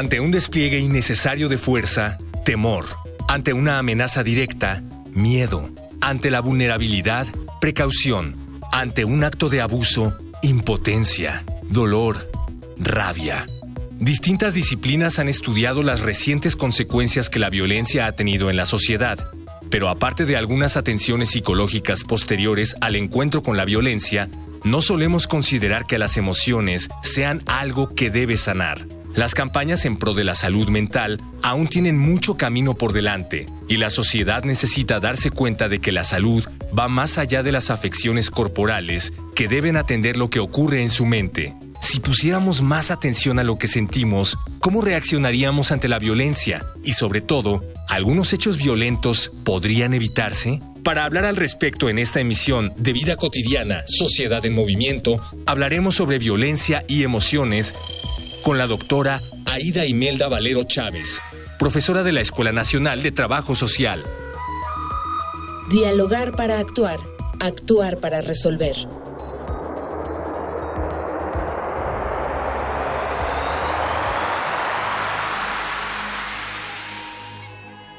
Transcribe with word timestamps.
Ante 0.00 0.18
un 0.18 0.30
despliegue 0.30 0.78
innecesario 0.78 1.50
de 1.50 1.58
fuerza, 1.58 2.16
temor. 2.42 2.86
Ante 3.28 3.52
una 3.52 3.78
amenaza 3.78 4.22
directa, 4.22 4.82
miedo. 5.12 5.68
Ante 6.00 6.30
la 6.30 6.40
vulnerabilidad, 6.40 7.26
precaución. 7.60 8.34
Ante 8.72 9.04
un 9.04 9.24
acto 9.24 9.50
de 9.50 9.60
abuso, 9.60 10.16
impotencia, 10.40 11.44
dolor, 11.68 12.30
rabia. 12.78 13.46
Distintas 13.98 14.54
disciplinas 14.54 15.18
han 15.18 15.28
estudiado 15.28 15.82
las 15.82 16.00
recientes 16.00 16.56
consecuencias 16.56 17.28
que 17.28 17.38
la 17.38 17.50
violencia 17.50 18.06
ha 18.06 18.12
tenido 18.12 18.48
en 18.48 18.56
la 18.56 18.64
sociedad. 18.64 19.30
Pero 19.68 19.90
aparte 19.90 20.24
de 20.24 20.38
algunas 20.38 20.78
atenciones 20.78 21.28
psicológicas 21.28 22.04
posteriores 22.04 22.74
al 22.80 22.96
encuentro 22.96 23.42
con 23.42 23.58
la 23.58 23.66
violencia, 23.66 24.30
no 24.64 24.80
solemos 24.80 25.26
considerar 25.26 25.84
que 25.84 25.98
las 25.98 26.16
emociones 26.16 26.88
sean 27.02 27.42
algo 27.44 27.94
que 27.94 28.08
debe 28.08 28.38
sanar. 28.38 28.86
Las 29.14 29.34
campañas 29.34 29.84
en 29.84 29.96
pro 29.96 30.14
de 30.14 30.22
la 30.22 30.34
salud 30.34 30.68
mental 30.68 31.20
aún 31.42 31.66
tienen 31.66 31.98
mucho 31.98 32.36
camino 32.36 32.74
por 32.74 32.92
delante 32.92 33.46
y 33.68 33.76
la 33.76 33.90
sociedad 33.90 34.44
necesita 34.44 35.00
darse 35.00 35.30
cuenta 35.30 35.68
de 35.68 35.80
que 35.80 35.90
la 35.90 36.04
salud 36.04 36.44
va 36.76 36.88
más 36.88 37.18
allá 37.18 37.42
de 37.42 37.50
las 37.50 37.70
afecciones 37.70 38.30
corporales 38.30 39.12
que 39.34 39.48
deben 39.48 39.76
atender 39.76 40.16
lo 40.16 40.30
que 40.30 40.38
ocurre 40.38 40.82
en 40.82 40.90
su 40.90 41.06
mente. 41.06 41.54
Si 41.80 41.98
pusiéramos 41.98 42.62
más 42.62 42.90
atención 42.90 43.38
a 43.38 43.44
lo 43.44 43.58
que 43.58 43.66
sentimos, 43.66 44.38
¿cómo 44.60 44.80
reaccionaríamos 44.80 45.72
ante 45.72 45.88
la 45.88 45.98
violencia? 45.98 46.64
Y 46.84 46.92
sobre 46.92 47.20
todo, 47.20 47.64
¿algunos 47.88 48.32
hechos 48.32 48.58
violentos 48.58 49.32
podrían 49.44 49.92
evitarse? 49.92 50.60
Para 50.84 51.04
hablar 51.04 51.24
al 51.24 51.36
respecto 51.36 51.88
en 51.88 51.98
esta 51.98 52.20
emisión 52.20 52.72
de 52.76 52.92
Vida 52.92 53.16
Cotidiana, 53.16 53.82
Sociedad 53.86 54.44
en 54.46 54.54
Movimiento, 54.54 55.20
hablaremos 55.46 55.96
sobre 55.96 56.18
violencia 56.18 56.84
y 56.86 57.02
emociones 57.02 57.74
con 58.42 58.58
la 58.58 58.66
doctora 58.66 59.20
Aida 59.46 59.86
Imelda 59.86 60.28
Valero 60.28 60.62
Chávez, 60.62 61.20
profesora 61.58 62.02
de 62.02 62.12
la 62.12 62.20
Escuela 62.20 62.52
Nacional 62.52 63.02
de 63.02 63.12
Trabajo 63.12 63.54
Social. 63.54 64.04
Dialogar 65.68 66.34
para 66.34 66.58
actuar, 66.58 66.98
actuar 67.40 68.00
para 68.00 68.20
resolver. 68.20 68.76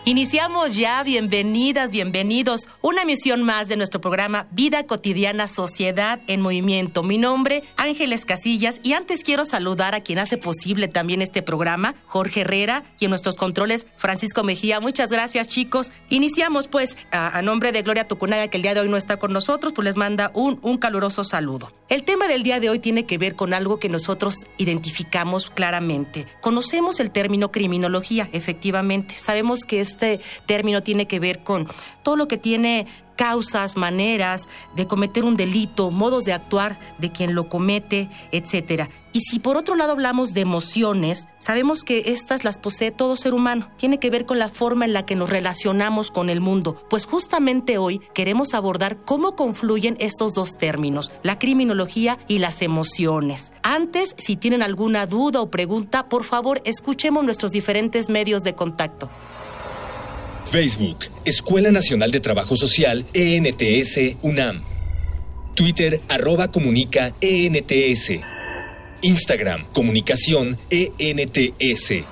Iniciamos 0.04 0.76
ya, 0.76 1.04
bienvenidas, 1.04 1.92
bienvenidos, 1.92 2.68
una 2.82 3.04
emisión 3.04 3.44
más 3.44 3.68
de 3.68 3.78
nuestro 3.78 4.02
programa 4.02 4.48
Vida 4.50 4.88
Cotidiana 4.88 5.48
Sociedad 5.48 6.20
en 6.26 6.42
Movimiento. 6.42 7.04
Mi 7.04 7.20
nombre, 7.20 7.62
Ángeles 7.78 8.26
Casillas, 8.26 8.80
y 8.82 8.94
antes 8.94 9.24
quiero 9.24 9.46
saludar 9.46 9.94
a 9.94 10.02
quien 10.02 10.18
hace 10.18 10.38
posible 10.40 10.88
también 10.88 11.22
este 11.22 11.44
programa, 11.44 11.94
Jorge 12.08 12.42
Herrera, 12.42 12.84
y 13.00 13.06
en 13.06 13.12
nuestros 13.12 13.36
controles, 13.36 13.86
Francisco 13.96 14.44
Mejía. 14.44 14.80
Muchas 14.80 15.12
gracias, 15.12 15.48
chicos. 15.48 15.92
Iniciamos, 16.10 16.68
pues, 16.68 16.98
a, 17.12 17.40
nombre 17.44 17.72
de 17.72 17.84
Gloria 17.84 18.08
Tucunaga, 18.08 18.48
que 18.48 18.58
el 18.58 18.64
día 18.64 18.74
de 18.74 18.80
hoy 18.80 18.90
no 18.90 18.98
está 18.98 19.18
con 19.18 19.32
nosotros, 19.32 19.72
pues 19.72 19.86
les 19.86 19.98
manda 19.98 20.32
un, 20.34 20.58
un 20.64 20.80
caluroso 20.80 21.24
saludo. 21.24 21.74
El 21.90 22.06
tema 22.06 22.28
del 22.28 22.42
día 22.42 22.60
de 22.60 22.72
hoy 22.72 22.80
tiene 22.80 23.06
que 23.06 23.20
ver 23.20 23.36
con 23.36 23.54
algo 23.54 23.78
que 23.78 23.90
nosotros 23.90 24.48
identificamos 24.58 25.52
claramente. 25.52 26.26
Conocemos 26.42 27.00
el 27.00 27.12
término 27.12 27.52
criminología, 27.52 28.30
efectivamente. 28.32 29.14
Sabemos 29.14 29.64
que 29.64 29.82
es 29.82 29.91
este 29.92 30.20
término 30.46 30.82
tiene 30.82 31.06
que 31.08 31.20
ver 31.20 31.44
con 31.44 31.68
todo 32.04 32.16
lo 32.16 32.28
que 32.28 32.38
tiene 32.38 32.88
causas, 33.22 33.78
maneras 33.78 34.50
de 34.76 34.88
cometer 34.88 35.26
un 35.26 35.38
delito, 35.38 35.92
modos 35.92 36.26
de 36.26 36.34
actuar 36.34 36.80
de 36.98 37.12
quien 37.12 37.36
lo 37.36 37.50
comete, 37.50 38.10
etcétera. 38.32 38.90
Y 39.14 39.20
si 39.20 39.38
por 39.38 39.58
otro 39.58 39.76
lado 39.76 39.92
hablamos 39.92 40.34
de 40.34 40.42
emociones, 40.42 41.28
sabemos 41.38 41.84
que 41.84 42.02
estas 42.08 42.44
las 42.44 42.58
posee 42.58 42.90
todo 42.90 43.16
ser 43.16 43.36
humano. 43.36 43.70
Tiene 43.78 44.00
que 44.00 44.10
ver 44.10 44.26
con 44.26 44.40
la 44.40 44.50
forma 44.50 44.86
en 44.86 44.94
la 44.94 45.06
que 45.06 45.16
nos 45.16 45.30
relacionamos 45.30 46.10
con 46.10 46.32
el 46.32 46.42
mundo. 46.42 46.76
Pues 46.90 47.06
justamente 47.06 47.78
hoy 47.78 48.00
queremos 48.16 48.56
abordar 48.56 48.98
cómo 49.04 49.36
confluyen 49.36 49.98
estos 50.00 50.34
dos 50.34 50.58
términos, 50.58 51.12
la 51.22 51.38
criminología 51.38 52.18
y 52.28 52.40
las 52.40 52.64
emociones. 52.64 53.54
Antes, 53.62 54.16
si 54.18 54.36
tienen 54.36 54.64
alguna 54.64 55.06
duda 55.06 55.42
o 55.42 55.52
pregunta, 55.52 56.10
por 56.10 56.24
favor, 56.24 56.60
escuchemos 56.64 57.24
nuestros 57.24 57.52
diferentes 57.52 58.10
medios 58.10 58.42
de 58.42 58.56
contacto. 58.56 59.10
Facebook, 60.52 60.98
Escuela 61.24 61.72
Nacional 61.72 62.12
de 62.12 62.20
Trabajo 62.20 62.58
Social, 62.58 63.06
ENTS, 63.14 64.18
UNAM. 64.22 64.62
Twitter, 65.56 66.02
arroba 66.10 66.52
comunica, 66.52 67.14
ENTS. 67.22 68.20
Instagram, 69.02 69.64
comunicación, 69.72 70.58
ENTS. 70.70 72.04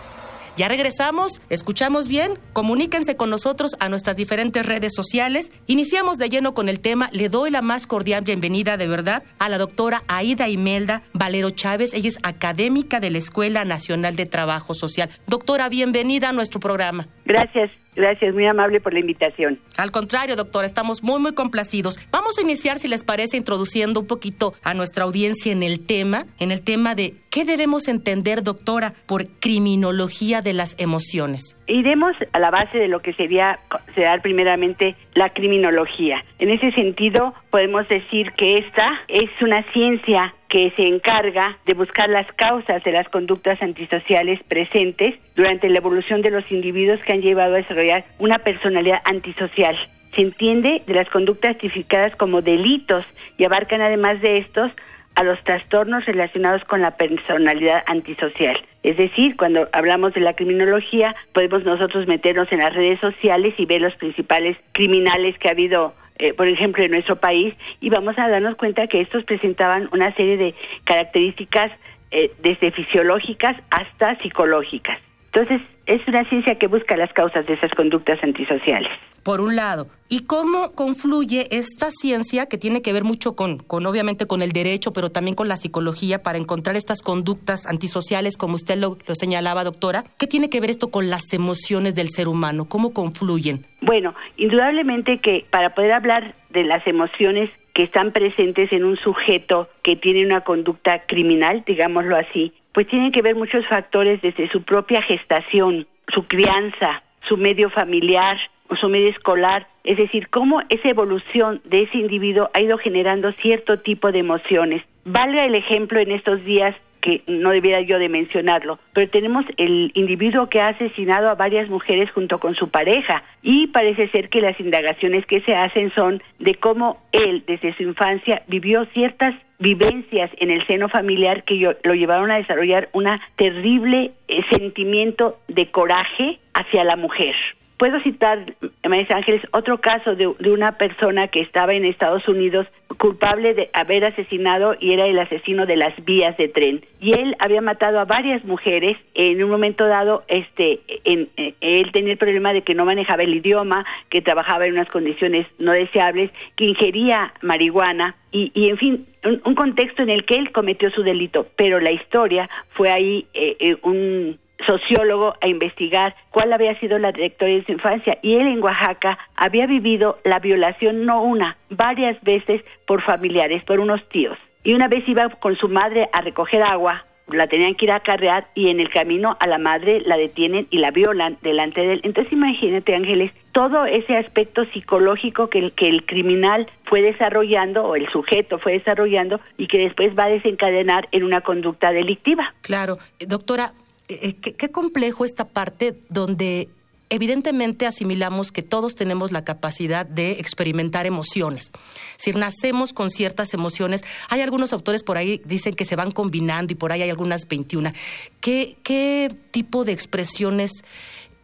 Ya 0.60 0.68
regresamos, 0.68 1.40
escuchamos 1.50 2.10
bien, 2.10 2.34
comuníquense 2.52 3.16
con 3.16 3.30
nosotros 3.30 3.78
a 3.80 3.88
nuestras 3.88 4.18
diferentes 4.18 4.66
redes 4.66 4.94
sociales. 4.94 5.54
Iniciamos 5.68 6.18
de 6.18 6.28
lleno 6.28 6.54
con 6.54 6.68
el 6.68 6.82
tema. 6.82 7.10
Le 7.14 7.30
doy 7.30 7.50
la 7.50 7.62
más 7.62 7.88
cordial 7.88 8.26
bienvenida 8.26 8.76
de 8.76 8.88
verdad 8.88 9.24
a 9.38 9.48
la 9.48 9.58
doctora 9.58 10.04
Aida 10.08 10.50
Imelda 10.50 11.02
Valero 11.14 11.50
Chávez. 11.50 11.94
Ella 11.94 12.10
es 12.10 12.20
académica 12.24 13.00
de 13.00 13.10
la 13.10 13.20
Escuela 13.20 13.64
Nacional 13.64 14.18
de 14.18 14.26
Trabajo 14.26 14.74
Social. 14.74 15.10
Doctora, 15.28 15.70
bienvenida 15.70 16.28
a 16.28 16.34
nuestro 16.34 16.60
programa. 16.60 17.08
Gracias. 17.30 17.70
Gracias, 17.96 18.34
muy 18.34 18.46
amable 18.46 18.80
por 18.80 18.94
la 18.94 19.00
invitación. 19.00 19.60
Al 19.78 19.92
contrario, 19.92 20.36
doctora, 20.36 20.66
estamos 20.66 21.04
muy, 21.04 21.20
muy 21.20 21.34
complacidos. 21.34 22.00
Vamos 22.12 22.38
a 22.38 22.42
iniciar, 22.42 22.80
si 22.80 22.88
les 22.88 23.04
parece, 23.04 23.36
introduciendo 23.36 24.00
un 24.00 24.08
poquito 24.08 24.54
a 24.64 24.74
nuestra 24.74 25.04
audiencia 25.04 25.52
en 25.52 25.62
el 25.62 25.86
tema, 25.86 26.26
en 26.40 26.52
el 26.52 26.62
tema 26.62 26.96
de 26.96 27.16
qué 27.30 27.46
debemos 27.46 27.88
entender, 27.88 28.42
doctora, 28.42 28.94
por 29.06 29.28
criminología 29.28 30.42
de 30.42 30.54
las 30.54 30.76
emociones. 30.78 31.56
Iremos 31.70 32.16
a 32.34 32.40
la 32.40 32.50
base 32.50 32.80
de 32.80 32.88
lo 32.88 33.00
que 33.00 33.14
sería 33.14 33.60
considerar 33.70 34.22
primeramente 34.22 34.96
la 35.14 35.30
criminología. 35.30 36.24
En 36.40 36.50
ese 36.50 36.72
sentido, 36.72 37.36
podemos 37.52 37.88
decir 37.88 38.32
que 38.32 38.58
esta 38.58 39.00
es 39.08 39.30
una 39.40 39.62
ciencia 39.72 40.34
que 40.50 40.72
se 40.76 40.88
encarga 40.88 41.58
de 41.68 41.76
buscar 41.76 42.10
las 42.10 42.26
causas 42.34 42.84
de 42.84 42.92
las 42.92 43.08
conductas 43.10 43.62
antisociales 43.62 44.42
presentes 44.44 45.16
durante 45.36 45.70
la 45.70 45.78
evolución 45.78 46.24
de 46.24 46.32
los 46.32 46.52
individuos 46.52 47.00
que 47.02 47.14
han 47.14 47.22
llevado 47.22 47.54
a 47.54 47.58
desarrollar 47.58 48.04
una 48.18 48.40
personalidad 48.40 49.02
antisocial. 49.06 49.78
Se 50.16 50.22
entiende 50.22 50.82
de 50.88 50.94
las 50.96 51.08
conductas 51.10 51.56
tipificadas 51.60 52.16
como 52.16 52.42
delitos 52.42 53.06
y 53.38 53.46
abarcan 53.46 53.82
además 53.82 54.22
de 54.22 54.40
estos 54.40 54.72
a 55.20 55.24
los 55.24 55.44
trastornos 55.44 56.06
relacionados 56.06 56.64
con 56.64 56.82
la 56.82 56.92
personalidad 56.92 57.84
antisocial. 57.88 58.58
Es 58.84 58.96
decir, 58.96 59.36
cuando 59.36 59.68
hablamos 59.74 60.14
de 60.14 60.22
la 60.22 60.34
criminología, 60.34 61.14
podemos 61.34 61.66
nosotros 61.66 62.08
meternos 62.08 62.50
en 62.54 62.60
las 62.60 62.74
redes 62.74 63.02
sociales 63.02 63.54
y 63.58 63.66
ver 63.66 63.82
los 63.82 63.94
principales 63.96 64.56
criminales 64.72 65.38
que 65.38 65.50
ha 65.50 65.52
habido 65.52 65.94
eh, 66.20 66.34
por 66.34 66.48
ejemplo, 66.48 66.84
en 66.84 66.92
nuestro 66.92 67.18
país, 67.18 67.54
y 67.80 67.90
vamos 67.90 68.18
a 68.18 68.28
darnos 68.28 68.56
cuenta 68.56 68.88
que 68.88 69.00
estos 69.02 69.24
presentaban 69.24 69.90
una 69.94 70.14
serie 70.16 70.36
de 70.38 70.54
características 70.86 71.72
eh, 72.12 72.32
desde 72.42 72.72
fisiológicas 72.72 73.58
hasta 73.70 74.18
psicológicas. 74.20 75.00
Entonces, 75.34 75.62
es 75.90 76.08
una 76.08 76.24
ciencia 76.30 76.56
que 76.56 76.68
busca 76.68 76.96
las 76.96 77.12
causas 77.14 77.48
de 77.48 77.56
esas 77.56 77.72
conductas 77.72 78.24
antisociales. 78.24 78.92
Por 79.24 79.42
un 79.42 79.56
lado, 79.56 79.88
¿y 80.08 80.26
cómo 80.28 80.70
confluye 80.76 81.48
esta 81.50 81.90
ciencia 81.90 82.46
que 82.46 82.60
tiene 82.60 82.84
que 82.84 82.94
ver 82.94 83.04
mucho 83.04 83.36
con, 83.36 83.58
con 83.58 83.88
obviamente 83.88 84.28
con 84.28 84.44
el 84.44 84.52
derecho, 84.52 84.94
pero 84.94 85.10
también 85.10 85.36
con 85.36 85.48
la 85.48 85.58
psicología 85.58 86.22
para 86.22 86.38
encontrar 86.38 86.76
estas 86.76 87.02
conductas 87.02 87.66
antisociales, 87.66 88.38
como 88.38 88.54
usted 88.54 88.78
lo, 88.78 88.98
lo 89.08 89.16
señalaba, 89.16 89.64
doctora? 89.64 90.04
¿Qué 90.20 90.28
tiene 90.28 90.52
que 90.52 90.62
ver 90.62 90.70
esto 90.70 90.92
con 90.92 91.10
las 91.10 91.34
emociones 91.34 91.96
del 91.96 92.10
ser 92.10 92.28
humano? 92.28 92.66
¿Cómo 92.70 92.94
confluyen? 92.94 93.66
Bueno, 93.82 94.14
indudablemente 94.38 95.18
que 95.18 95.46
para 95.50 95.74
poder 95.74 95.94
hablar 95.94 96.36
de 96.52 96.66
las 96.66 96.86
emociones 96.86 97.50
que 97.74 97.84
están 97.84 98.12
presentes 98.12 98.72
en 98.72 98.84
un 98.84 98.98
sujeto 98.98 99.70
que 99.82 99.96
tiene 99.96 100.24
una 100.24 100.42
conducta 100.42 101.04
criminal, 101.08 101.64
digámoslo 101.66 102.16
así, 102.16 102.54
pues 102.74 102.88
tienen 102.88 103.12
que 103.12 103.22
ver 103.22 103.36
muchos 103.36 103.66
factores 103.68 104.22
desde 104.22 104.50
su 104.50 104.64
propia 104.64 105.02
gestación, 105.02 105.88
su 106.14 106.28
crianza, 106.28 107.04
su 107.28 107.38
medio 107.38 107.70
familiar 107.70 108.38
o 108.70 108.76
su 108.76 108.90
medio 108.90 109.10
escolar, 109.10 109.68
es 109.84 109.98
decir, 109.98 110.30
cómo 110.30 110.62
esa 110.70 110.90
evolución 110.90 111.62
de 111.66 111.84
ese 111.84 111.98
individuo 111.98 112.50
ha 112.54 112.62
ido 112.62 112.78
generando 112.78 113.32
cierto 113.34 113.80
tipo 113.80 114.12
de 114.12 114.20
emociones. 114.20 114.84
Valga 115.06 115.46
el 115.46 115.56
ejemplo 115.56 116.00
en 116.00 116.12
estos 116.12 116.44
días 116.46 116.76
que 117.02 117.24
no 117.28 117.52
debiera 117.52 117.82
yo 117.82 117.98
de 117.98 118.10
mencionarlo, 118.10 118.78
pero 118.94 119.10
tenemos 119.10 119.46
el 119.58 119.92
individuo 119.94 120.50
que 120.50 120.60
ha 120.60 120.68
asesinado 120.70 121.30
a 121.30 121.36
varias 121.36 121.70
mujeres 121.70 122.12
junto 122.12 122.40
con 122.40 122.56
su 122.56 122.70
pareja 122.70 123.24
y 123.42 123.68
parece 123.68 124.10
ser 124.10 124.30
que 124.30 124.42
las 124.42 124.60
indagaciones 124.60 125.26
que 125.26 125.42
se 125.42 125.56
hacen 125.56 125.92
son 125.94 126.22
de 126.40 126.56
cómo 126.56 127.02
él 127.12 127.44
desde 127.48 127.74
su 127.76 127.84
infancia 127.84 128.44
vivió 128.48 128.86
ciertas 128.88 129.34
vivencias 129.60 130.32
en 130.38 130.52
el 130.52 130.66
seno 130.66 130.90
familiar 130.90 131.44
que 131.44 131.76
lo 131.84 131.94
llevaron 131.94 132.32
a 132.32 132.38
desarrollar 132.38 132.90
un 132.94 133.08
terrible 133.36 134.12
eh, 134.28 134.42
sentimiento 134.50 135.38
de 135.48 135.70
coraje 135.70 136.40
hacia 136.54 136.84
la 136.84 136.96
mujer. 136.96 137.36
Puedo 137.80 137.98
citar, 138.02 138.40
María 138.84 139.08
Ángeles, 139.16 139.42
otro 139.52 139.80
caso 139.80 140.14
de, 140.14 140.28
una 140.28 140.74
persona 140.74 141.30
que 141.30 141.40
estaba 141.40 141.74
en 141.74 141.86
Estados 141.86 142.28
Unidos 142.28 142.68
culpable 142.98 143.54
de 143.54 143.70
haber 143.72 144.04
asesinado 144.04 144.76
y 144.78 144.92
era 144.92 145.06
el 145.06 145.18
asesino 145.18 145.66
de 145.66 145.78
las 145.78 145.94
vías 146.04 146.36
de 146.36 146.50
tren. 146.50 146.82
Y 147.00 147.14
él 147.14 147.38
había 147.40 147.62
matado 147.62 148.02
a 148.02 148.04
varias 148.04 148.44
mujeres. 148.44 148.98
En 149.14 149.42
un 149.42 149.50
momento 149.50 149.88
dado, 149.88 150.26
este, 150.28 150.82
en, 151.06 151.30
eh, 151.38 151.54
él 151.62 151.94
tenía 151.94 152.12
el 152.12 152.18
problema 152.18 152.52
de 152.52 152.64
que 152.64 152.76
no 152.76 152.84
manejaba 152.84 153.24
el 153.24 153.34
idioma, 153.34 153.86
que 154.10 154.22
trabajaba 154.22 154.66
en 154.66 154.74
unas 154.74 154.90
condiciones 154.90 155.48
no 155.58 155.72
deseables, 155.72 156.32
que 156.58 156.66
ingería 156.66 157.34
marihuana 157.42 158.18
y, 158.34 158.52
y 158.54 158.72
en 158.72 158.78
fin, 158.78 159.06
un, 159.24 159.56
contexto 159.56 160.04
en 160.04 160.10
el 160.10 160.26
que 160.26 160.36
él 160.36 160.52
cometió 160.52 160.92
su 160.92 161.02
delito. 161.02 161.48
Pero 161.56 161.80
la 161.80 161.92
historia 161.92 162.50
fue 162.72 162.92
ahí 162.92 163.26
eh, 163.34 163.56
eh, 163.62 163.78
un 163.84 164.38
sociólogo 164.66 165.36
a 165.42 165.48
investigar 165.48 166.16
cuál 166.32 166.54
había 166.54 166.78
sido 166.80 166.98
la 167.00 167.12
trayectoria 167.12 167.56
de 167.56 167.66
su 167.66 167.72
infancia 167.72 168.18
y 168.22 168.36
él 168.36 168.48
en 168.48 168.64
Oaxaca 168.64 169.18
había 169.36 169.66
vivido 169.66 170.20
la 170.24 170.40
violación 170.40 171.06
no 171.06 171.22
una, 171.24 171.58
varias 171.70 172.22
veces 172.22 172.62
por 172.86 173.02
familiares, 173.02 173.64
por 173.64 173.80
unos 173.80 174.08
tíos. 174.10 174.38
Y 174.64 174.74
una 174.74 174.88
vez 174.88 175.08
iba 175.08 175.30
con 175.30 175.56
su 175.56 175.70
madre 175.70 176.10
a 176.12 176.22
recoger 176.22 176.62
agua, 176.62 177.06
la 177.28 177.48
tenían 177.48 177.76
que 177.76 177.86
ir 177.86 177.92
a 177.92 177.98
acarrear 177.98 178.48
y 178.56 178.70
en 178.70 178.80
el 178.80 178.90
camino 178.90 179.38
a 179.40 179.48
la 179.48 179.58
madre 179.58 180.02
la 180.02 180.18
detienen 180.18 180.68
y 180.70 180.80
la 180.80 180.92
violan 180.92 181.38
delante 181.42 181.82
de 181.82 181.94
él. 181.94 182.02
Entonces 182.04 182.34
imagínate 182.34 182.96
Ángeles, 182.96 183.32
todo 183.52 183.86
ese 183.86 184.18
aspecto 184.18 184.66
psicológico 184.66 185.50
que 185.50 185.60
el, 185.60 185.72
que 185.74 185.88
el 185.90 186.06
criminal 186.06 186.68
fue 186.86 187.02
desarrollando 187.02 187.84
o 187.86 187.96
el 187.96 188.10
sujeto 188.10 188.58
fue 188.58 188.74
desarrollando 188.74 189.40
y 189.58 189.68
que 189.68 189.78
después 189.78 190.18
va 190.18 190.26
a 190.26 190.30
desencadenar 190.30 191.08
en 191.12 191.24
una 191.24 191.42
conducta 191.42 191.92
delictiva. 191.92 192.54
Claro, 192.62 192.98
doctora, 193.28 193.74
eh, 194.10 194.34
qué, 194.34 194.72
complejo 194.72 195.24
esta 195.24 195.48
parte 195.48 196.02
donde 196.10 196.68
evidentemente 197.10 197.86
asimilamos 197.86 198.52
que 198.52 198.64
todos 198.64 198.96
tenemos 198.96 199.32
la 199.32 199.44
capacidad 199.44 200.04
de 200.06 200.32
experimentar 200.32 201.06
emociones. 201.06 201.72
Si 202.18 202.32
nacemos 202.34 202.92
con 202.92 203.12
ciertas 203.12 203.54
emociones, 203.54 204.04
hay 204.30 204.42
algunos 204.42 204.74
autores 204.74 205.04
por 205.04 205.18
ahí 205.18 205.42
dicen 205.46 205.76
que 205.76 205.86
se 205.86 205.96
van 205.96 206.10
combinando 206.10 206.74
y 206.74 206.76
por 206.76 206.92
ahí 206.92 207.04
hay 207.04 207.10
algunas 207.12 207.48
21. 207.48 207.94
¿Qué, 208.42 208.78
qué 208.84 209.36
tipo 209.52 209.86
de 209.86 209.92
expresiones 209.92 210.84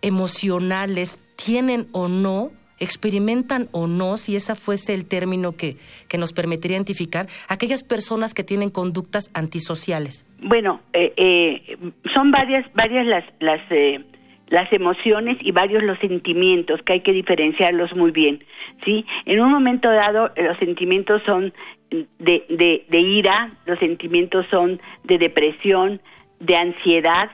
emocionales 0.02 1.18
tienen 1.36 1.88
o 1.92 2.08
no 2.08 2.52
experimentan 2.80 3.68
o 3.72 3.88
no, 3.88 4.18
si 4.18 4.36
ese 4.36 4.56
fuese 4.56 4.94
el 4.94 5.08
término 5.08 5.54
que, 5.54 5.78
que 6.10 6.18
nos 6.18 6.34
permitiría 6.34 6.78
identificar, 6.78 7.28
aquellas 7.48 7.84
personas 7.84 8.34
que 8.34 8.44
tienen 8.44 8.70
conductas 8.70 9.30
antisociales? 9.34 10.26
Bueno, 10.42 10.82
eh, 10.94 11.14
eh, 11.18 11.78
son 12.14 12.32
varias, 12.32 12.66
varias 12.74 13.06
las, 13.06 13.24
las, 13.40 13.62
eh, 13.70 14.04
las 14.48 14.72
emociones 14.74 15.38
y 15.42 15.52
varios 15.52 15.84
los 15.84 15.98
sentimientos 16.00 16.82
que 16.84 16.94
hay 16.94 17.02
que 17.02 17.14
diferenciarlos 17.14 17.96
muy 17.96 18.12
bien, 18.12 18.44
¿sí? 18.84 19.06
En 19.26 19.40
un 19.40 19.52
momento 19.52 19.90
dado 19.90 20.32
los 20.36 20.58
sentimientos 20.58 21.22
son 21.26 21.54
de, 21.90 22.46
de, 22.50 22.86
de 22.90 23.00
ira, 23.00 23.52
los 23.66 23.80
sentimientos 23.80 24.46
son 24.50 24.82
de 25.04 25.18
depresión, 25.18 26.02
de 26.40 26.56
ansiedad, 26.58 27.32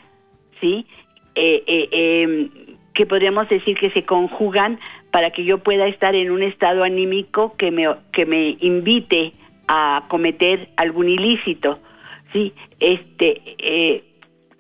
¿sí? 0.60 0.86
Em, 1.34 2.50
que 2.94 3.06
podríamos 3.06 3.48
decir 3.48 3.78
que 3.78 3.90
se 3.92 4.04
conjugan 4.04 4.80
para 5.12 5.32
que 5.32 5.44
yo 5.44 5.60
pueda 5.60 5.88
estar 5.88 6.16
en 6.16 6.32
un 6.32 6.42
estado 6.42 6.84
anímico 6.84 7.56
que 7.58 7.72
me, 7.72 7.88
que 8.12 8.26
me 8.26 8.58
invite 8.60 9.34
a 9.68 10.06
cometer 10.08 10.70
algún 10.78 11.10
ilícito. 11.10 11.80
Sí, 12.34 12.54
este, 12.80 13.42
eh, 13.58 14.04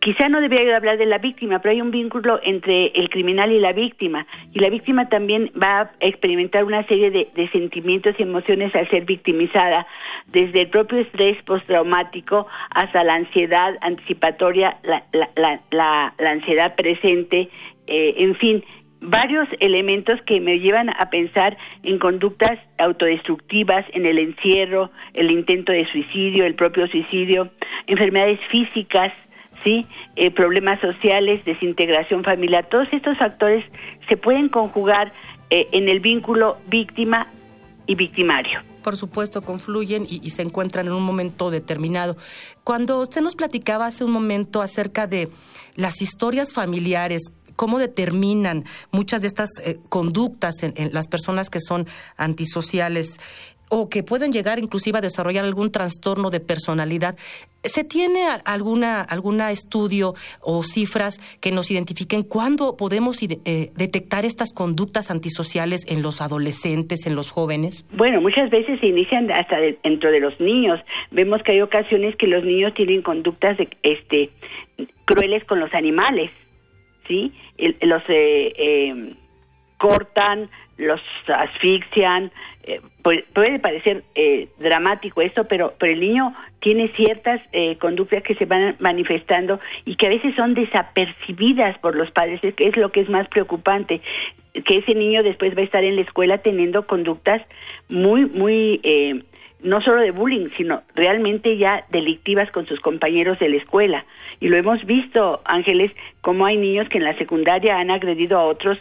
quizá 0.02 0.28
no 0.28 0.42
debería 0.42 0.76
hablar 0.76 0.98
de 0.98 1.06
la 1.06 1.20
víctima, 1.20 1.60
pero 1.60 1.72
hay 1.72 1.82
un 1.82 1.92
vínculo 1.92 2.40
entre 2.44 2.88
el 2.88 3.10
criminal 3.10 3.52
y 3.52 3.60
la 3.60 3.72
víctima. 3.72 4.26
Y 4.52 4.60
la 4.60 4.70
víctima 4.70 5.08
también 5.08 5.52
va 5.62 5.82
a 5.82 5.92
experimentar 6.02 6.66
una 6.66 6.86
serie 6.88 7.12
de, 7.12 7.50
sentimientos 7.52 8.16
y 8.18 8.24
emociones 8.24 8.76
al 8.76 8.90
ser 8.90 9.06
victimizada, 9.06 9.88
desde 10.28 10.62
el 10.62 10.70
propio 10.70 11.00
estrés 11.00 11.42
postraumático 11.44 12.48
hasta 12.72 13.04
la 13.04 13.16
ansiedad 13.16 13.78
anticipatoria, 13.82 14.78
la, 14.84 15.04
la, 15.14 15.62
la, 15.72 16.14
la 16.18 16.30
ansiedad 16.30 16.76
presente, 16.76 17.50
eh, 17.88 18.16
en 18.18 18.36
fin, 18.36 18.64
varios 19.02 19.48
elementos 19.60 20.22
que 20.26 20.40
me 20.40 20.60
llevan 20.60 20.90
a 20.90 21.10
pensar 21.10 21.58
en 21.84 21.98
conductas 21.98 22.60
autodestructivas, 22.78 23.86
en 23.94 24.06
el 24.06 24.20
encierro, 24.20 24.92
el 25.14 25.32
intento 25.32 25.72
de 25.72 25.86
suicidio, 25.92 26.46
el 26.46 26.56
propio 26.56 26.88
suicidio, 26.88 27.50
enfermedades 27.88 28.40
físicas, 28.50 29.12
sí, 29.64 29.88
eh, 30.16 30.30
problemas 30.32 30.80
sociales, 30.80 31.44
desintegración 31.46 32.24
familiar. 32.24 32.68
Todos 32.70 32.88
estos 32.92 33.18
factores 33.18 33.66
se 34.08 34.18
pueden 34.18 34.50
conjugar 34.50 35.12
eh, 35.50 35.68
en 35.72 35.90
el 35.90 36.00
vínculo 36.00 36.58
víctima 36.68 37.28
y 37.88 37.96
victimario. 37.96 38.62
Por 38.84 38.98
supuesto, 38.98 39.42
confluyen 39.42 40.06
y, 40.10 40.22
y, 40.24 40.30
se 40.32 40.42
encuentran 40.42 40.88
en 40.88 40.94
un 40.94 41.04
momento 41.04 41.52
determinado. 41.52 42.18
Cuando 42.64 43.00
usted 43.02 43.22
nos 43.22 43.36
platicaba 43.36 43.86
hace 43.88 44.04
un 44.04 44.12
momento 44.12 44.62
acerca 44.62 45.06
de 45.06 45.28
las 45.76 46.02
historias 46.02 46.54
familiares 46.54 47.32
cómo 47.62 47.78
determinan 47.78 48.64
muchas 48.92 49.22
de 49.22 49.28
estas 49.28 49.52
eh, 49.64 49.76
conductas 49.88 50.64
en, 50.64 50.74
las 50.94 51.08
personas 51.08 51.52
que 51.52 51.60
son 51.60 51.86
antisociales 52.18 53.20
o 53.70 53.88
que 53.88 54.02
pueden 54.02 54.34
llegar 54.34 54.58
inclusive 54.58 54.98
a 54.98 55.02
desarrollar 55.02 55.46
algún 55.46 55.72
trastorno 55.72 56.32
de 56.32 56.40
personalidad. 56.40 57.16
¿Se 57.64 57.84
tiene 57.84 58.22
alguna 58.46 59.02
alguna 59.02 59.52
estudio 59.52 60.16
o 60.42 60.64
cifras 60.64 61.20
que 61.40 61.52
nos 61.52 61.70
identifiquen 61.70 62.24
cuándo 62.24 62.78
podemos 62.78 63.22
eh, 63.22 63.70
detectar 63.76 64.26
estas 64.26 64.54
conductas 64.54 65.12
antisociales 65.12 65.86
en 65.88 66.02
los 66.02 66.20
adolescentes, 66.20 67.06
en 67.06 67.14
los 67.16 67.30
jóvenes? 67.30 67.86
Bueno, 67.92 68.22
muchas 68.22 68.50
veces 68.50 68.80
se 68.80 68.88
inician 68.88 69.32
hasta 69.32 69.58
dentro 69.84 70.10
de 70.10 70.20
los 70.20 70.40
niños. 70.40 70.80
Vemos 71.12 71.44
que 71.44 71.52
hay 71.52 71.62
ocasiones 71.62 72.16
que 72.16 72.26
los 72.26 72.44
niños 72.44 72.74
tienen 72.74 73.04
conductas 73.04 73.56
este 73.84 74.32
crueles 75.06 75.46
con 75.46 75.60
los 75.60 75.72
animales 75.76 76.32
¿sí? 77.12 77.34
los 77.82 78.02
eh, 78.08 78.54
eh, 78.58 79.14
cortan, 79.78 80.50
los 80.78 81.02
asfixian, 81.28 82.32
eh, 82.64 82.80
puede, 83.04 83.60
parecer 83.60 84.04
dramático 84.60 85.22
esto, 85.22 85.44
pero, 85.46 85.74
pero 85.78 85.92
el 85.94 86.00
niño 86.00 86.34
tiene 86.62 86.88
ciertas 86.96 87.42
conductas 87.80 88.24
que 88.24 88.36
se 88.36 88.46
van 88.46 88.76
manifestando 88.80 89.60
y 89.84 89.96
que 89.96 90.08
a 90.08 90.10
veces 90.10 90.36
son 90.36 90.54
desapercibidas 90.54 91.78
por 91.80 91.96
los 91.96 92.12
padres, 92.12 92.40
que 92.56 92.68
es 92.68 92.78
lo 92.78 92.92
que 92.92 93.02
es 93.02 93.10
más 93.10 93.28
preocupante, 93.28 94.02
que 94.54 94.78
ese 94.78 94.96
niño 94.96 95.24
después 95.24 95.56
va 95.56 95.62
a 95.62 95.66
estar 95.66 95.84
en 95.84 95.96
la 95.98 96.04
escuela 96.04 96.38
teniendo 96.38 96.86
conductas 96.86 97.42
muy, 97.90 98.26
muy 98.26 98.80
no 99.64 99.82
solo 99.82 100.02
de 100.02 100.12
bullying, 100.12 100.50
sino 100.58 100.82
realmente 100.96 101.58
ya 101.58 101.86
delictivas 101.90 102.50
con 102.52 102.66
sus 102.66 102.80
compañeros 102.80 103.40
de 103.40 103.50
la 103.50 103.58
escuela. 103.58 104.06
Y 104.40 104.50
lo 104.50 104.58
hemos 104.58 104.84
visto, 104.86 105.42
Ángeles, 105.46 105.92
como 106.22 106.46
hay 106.46 106.58
niños 106.58 106.90
que 106.90 106.98
en 106.98 107.04
la 107.04 107.18
secundaria 107.18 107.78
han 107.78 107.92
agredido 107.92 108.40
a 108.40 108.46
otros 108.46 108.78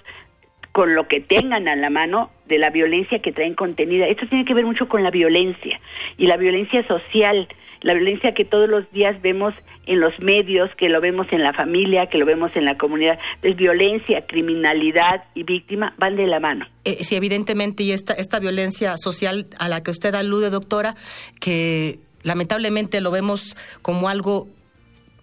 con 0.73 0.95
lo 0.95 1.09
que 1.09 1.21
tengan 1.21 1.69
a 1.69 1.77
la 1.77 1.91
mano 1.91 2.31
de 2.47 2.59
la 2.59 2.71
violencia 2.71 3.21
que 3.21 3.33
traen 3.33 3.55
contenida. 3.55 4.07
Esto 4.07 4.27
tiene 4.29 4.45
que 4.45 4.55
ver 4.55 4.65
mucho 4.65 4.89
con 4.89 5.03
la 5.03 5.11
violencia 5.11 5.81
y 6.17 6.27
la 6.27 6.37
violencia 6.37 6.87
social, 6.87 7.49
la 7.83 7.95
violencia 7.95 8.35
que 8.35 8.45
todos 8.45 8.69
los 8.69 8.91
días 8.93 9.21
vemos 9.23 9.55
en 9.87 10.01
los 10.01 10.19
medios, 10.21 10.71
que 10.77 10.89
lo 10.89 11.01
vemos 11.01 11.27
en 11.33 11.43
la 11.43 11.53
familia, 11.53 12.07
que 12.07 12.19
lo 12.19 12.27
vemos 12.27 12.53
en 12.55 12.65
la 12.65 12.77
comunidad. 12.77 13.19
Es 13.43 13.57
violencia, 13.57 14.27
criminalidad 14.27 15.25
y 15.35 15.43
víctima 15.43 15.95
van 15.99 16.17
de 16.17 16.27
la 16.27 16.39
mano. 16.39 16.67
Eh, 16.85 17.03
sí, 17.03 17.17
evidentemente, 17.17 17.83
y 17.83 17.93
esta, 17.93 18.13
esta 18.15 18.39
violencia 18.39 18.97
social 18.97 19.47
a 19.59 19.69
la 19.69 19.83
que 19.83 19.91
usted 19.91 20.15
alude, 20.15 20.51
doctora, 20.51 20.95
que 21.41 21.99
lamentablemente 22.23 23.01
lo 23.01 23.11
vemos 23.11 23.57
como 23.83 24.09
algo 24.09 24.49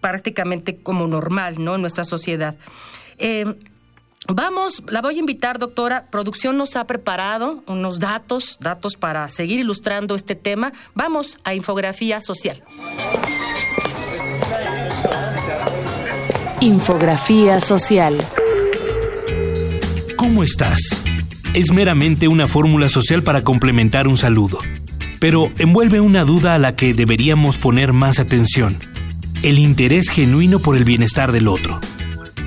prácticamente 0.01 0.77
como 0.77 1.07
normal, 1.07 1.55
¿no? 1.63 1.75
En 1.75 1.81
nuestra 1.81 2.03
sociedad. 2.03 2.57
Eh, 3.19 3.45
Vamos, 4.29 4.83
la 4.89 5.01
voy 5.01 5.15
a 5.15 5.19
invitar, 5.19 5.57
doctora. 5.57 6.07
Producción 6.11 6.57
nos 6.57 6.75
ha 6.75 6.85
preparado 6.85 7.63
unos 7.67 7.99
datos, 7.99 8.57
datos 8.59 8.97
para 8.97 9.27
seguir 9.29 9.59
ilustrando 9.59 10.15
este 10.15 10.35
tema. 10.35 10.73
Vamos 10.93 11.37
a 11.43 11.53
infografía 11.53 12.19
social. 12.19 12.63
Infografía 16.59 17.61
social. 17.61 18.17
¿Cómo 20.17 20.43
estás? 20.43 20.79
Es 21.53 21.71
meramente 21.71 22.27
una 22.27 22.47
fórmula 22.47 22.89
social 22.89 23.23
para 23.23 23.43
complementar 23.43 24.07
un 24.07 24.17
saludo, 24.17 24.59
pero 25.19 25.51
envuelve 25.57 26.01
una 26.01 26.25
duda 26.25 26.53
a 26.53 26.59
la 26.59 26.75
que 26.75 26.93
deberíamos 26.93 27.57
poner 27.57 27.93
más 27.93 28.19
atención. 28.19 28.77
el 29.43 29.59
interés 29.59 30.09
genuino 30.09 30.59
por 30.59 30.75
el 30.75 30.83
bienestar 30.83 31.31
del 31.31 31.47
otro. 31.47 31.79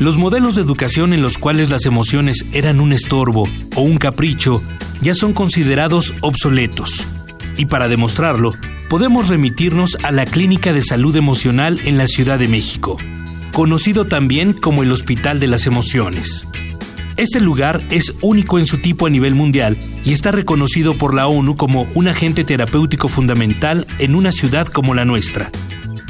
Los 0.00 0.16
modelos 0.16 0.54
de 0.54 0.62
educación 0.62 1.12
en 1.12 1.20
los 1.20 1.36
cuales 1.36 1.68
las 1.68 1.84
emociones 1.84 2.46
eran 2.54 2.80
un 2.80 2.94
estorbo 2.94 3.46
o 3.76 3.82
un 3.82 3.98
capricho 3.98 4.62
ya 5.02 5.14
son 5.14 5.34
considerados 5.34 6.14
obsoletos. 6.22 7.04
Y 7.58 7.66
para 7.66 7.86
demostrarlo, 7.86 8.54
podemos 8.88 9.28
remitirnos 9.28 9.98
a 10.02 10.10
la 10.10 10.24
Clínica 10.24 10.72
de 10.72 10.82
Salud 10.82 11.14
Emocional 11.16 11.80
en 11.84 11.98
la 11.98 12.06
Ciudad 12.06 12.38
de 12.38 12.48
México, 12.48 12.96
conocido 13.52 14.06
también 14.06 14.54
como 14.54 14.82
el 14.82 14.90
Hospital 14.90 15.38
de 15.38 15.48
las 15.48 15.66
Emociones. 15.66 16.48
Este 17.18 17.38
lugar 17.38 17.82
es 17.90 18.14
único 18.22 18.58
en 18.58 18.64
su 18.64 18.78
tipo 18.78 19.04
a 19.04 19.10
nivel 19.10 19.34
mundial 19.34 19.76
y 20.02 20.14
está 20.14 20.32
reconocido 20.32 20.94
por 20.94 21.12
la 21.12 21.26
ONU 21.26 21.58
como 21.58 21.86
un 21.94 22.08
agente 22.08 22.44
terapéutico 22.44 23.08
fundamental 23.08 23.86
en 23.98 24.14
una 24.14 24.32
ciudad 24.32 24.66
como 24.66 24.94
la 24.94 25.04
nuestra. 25.04 25.50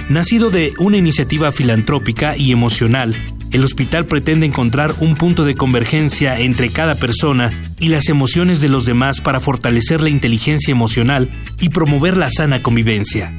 Nacido 0.09 0.51
de 0.51 0.75
una 0.79 0.97
iniciativa 0.97 1.51
filantrópica 1.51 2.37
y 2.37 2.53
emocional, 2.53 3.17
el 3.51 3.65
hospital 3.65 4.07
pretende 4.07 4.47
encontrar 4.47 4.95
un 5.01 5.17
punto 5.17 5.45
de 5.45 5.57
convergencia 5.57 6.39
entre 6.39 6.71
cada 6.71 6.95
persona 6.95 7.53
y 7.79 7.89
las 7.89 8.09
emociones 8.09 8.61
de 8.61 8.69
los 8.69 8.85
demás 8.85 9.21
para 9.21 9.41
fortalecer 9.41 10.01
la 10.01 10.11
inteligencia 10.11 10.73
emocional 10.73 11.31
y 11.61 11.71
promover 11.71 12.17
la 12.17 12.31
sana 12.31 12.63
convivencia. 12.63 13.33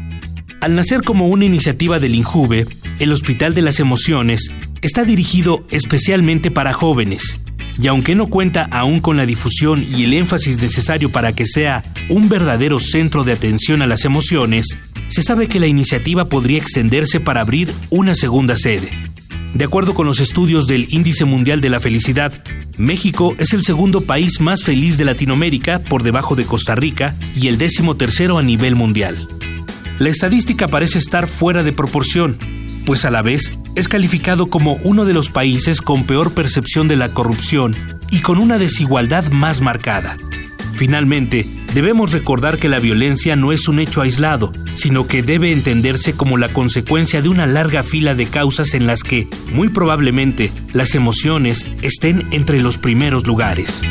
Al 0.59 0.75
nacer 0.75 1.01
como 1.01 1.27
una 1.27 1.45
iniciativa 1.45 1.99
del 1.99 2.15
INJUVE, 2.15 2.67
el 2.99 3.11
Hospital 3.13 3.53
de 3.53 3.61
las 3.61 3.79
Emociones 3.79 4.51
está 4.81 5.03
dirigido 5.03 5.65
especialmente 5.71 6.51
para 6.51 6.73
jóvenes, 6.73 7.39
y 7.81 7.87
aunque 7.87 8.13
no 8.13 8.27
cuenta 8.27 8.67
aún 8.71 8.99
con 8.99 9.17
la 9.17 9.25
difusión 9.25 9.83
y 9.83 10.03
el 10.03 10.13
énfasis 10.13 10.61
necesario 10.61 11.09
para 11.09 11.33
que 11.33 11.47
sea 11.47 11.83
un 12.09 12.29
verdadero 12.29 12.79
centro 12.79 13.23
de 13.23 13.31
atención 13.31 13.81
a 13.81 13.87
las 13.87 14.05
emociones, 14.05 14.67
se 15.07 15.23
sabe 15.23 15.47
que 15.47 15.59
la 15.59 15.67
iniciativa 15.67 16.29
podría 16.29 16.59
extenderse 16.59 17.19
para 17.19 17.41
abrir 17.41 17.73
una 17.89 18.13
segunda 18.13 18.55
sede. 18.55 18.89
De 19.53 19.65
acuerdo 19.65 19.93
con 19.93 20.05
los 20.05 20.19
estudios 20.19 20.65
del 20.65 20.87
Índice 20.89 21.25
Mundial 21.25 21.59
de 21.59 21.69
la 21.69 21.81
Felicidad, 21.81 22.31
México 22.77 23.35
es 23.37 23.53
el 23.53 23.63
segundo 23.63 24.01
país 24.01 24.39
más 24.39 24.63
feliz 24.63 24.97
de 24.97 25.05
Latinoamérica 25.05 25.79
por 25.79 26.03
debajo 26.03 26.35
de 26.35 26.45
Costa 26.45 26.73
Rica 26.73 27.15
y 27.35 27.47
el 27.47 27.57
décimo 27.57 27.95
tercero 27.95 28.37
a 28.37 28.43
nivel 28.43 28.75
mundial. 28.75 29.27
La 29.99 30.09
estadística 30.09 30.69
parece 30.69 30.99
estar 30.99 31.27
fuera 31.27 31.63
de 31.63 31.73
proporción, 31.73 32.37
pues 32.85 33.03
a 33.03 33.11
la 33.11 33.21
vez 33.21 33.53
es 33.75 33.87
calificado 33.87 34.47
como 34.47 34.75
uno 34.83 35.05
de 35.05 35.13
los 35.13 35.29
países 35.29 35.81
con 35.81 36.05
peor 36.05 36.33
percepción 36.33 36.87
de 36.87 36.95
la 36.95 37.09
corrupción 37.09 37.75
y 38.09 38.19
con 38.19 38.37
una 38.37 38.57
desigualdad 38.57 39.29
más 39.31 39.61
marcada. 39.61 40.17
Finalmente, 40.75 41.45
debemos 41.73 42.11
recordar 42.11 42.57
que 42.57 42.69
la 42.69 42.79
violencia 42.79 43.35
no 43.35 43.51
es 43.51 43.67
un 43.67 43.79
hecho 43.79 44.01
aislado, 44.01 44.53
sino 44.75 45.07
que 45.07 45.23
debe 45.23 45.51
entenderse 45.51 46.13
como 46.13 46.37
la 46.37 46.49
consecuencia 46.49 47.21
de 47.21 47.29
una 47.29 47.45
larga 47.45 47.83
fila 47.83 48.15
de 48.15 48.27
causas 48.27 48.73
en 48.73 48.87
las 48.87 49.03
que, 49.03 49.27
muy 49.51 49.69
probablemente, 49.69 50.51
las 50.73 50.95
emociones 50.95 51.65
estén 51.81 52.27
entre 52.31 52.59
los 52.59 52.77
primeros 52.77 53.25
lugares. 53.27 53.83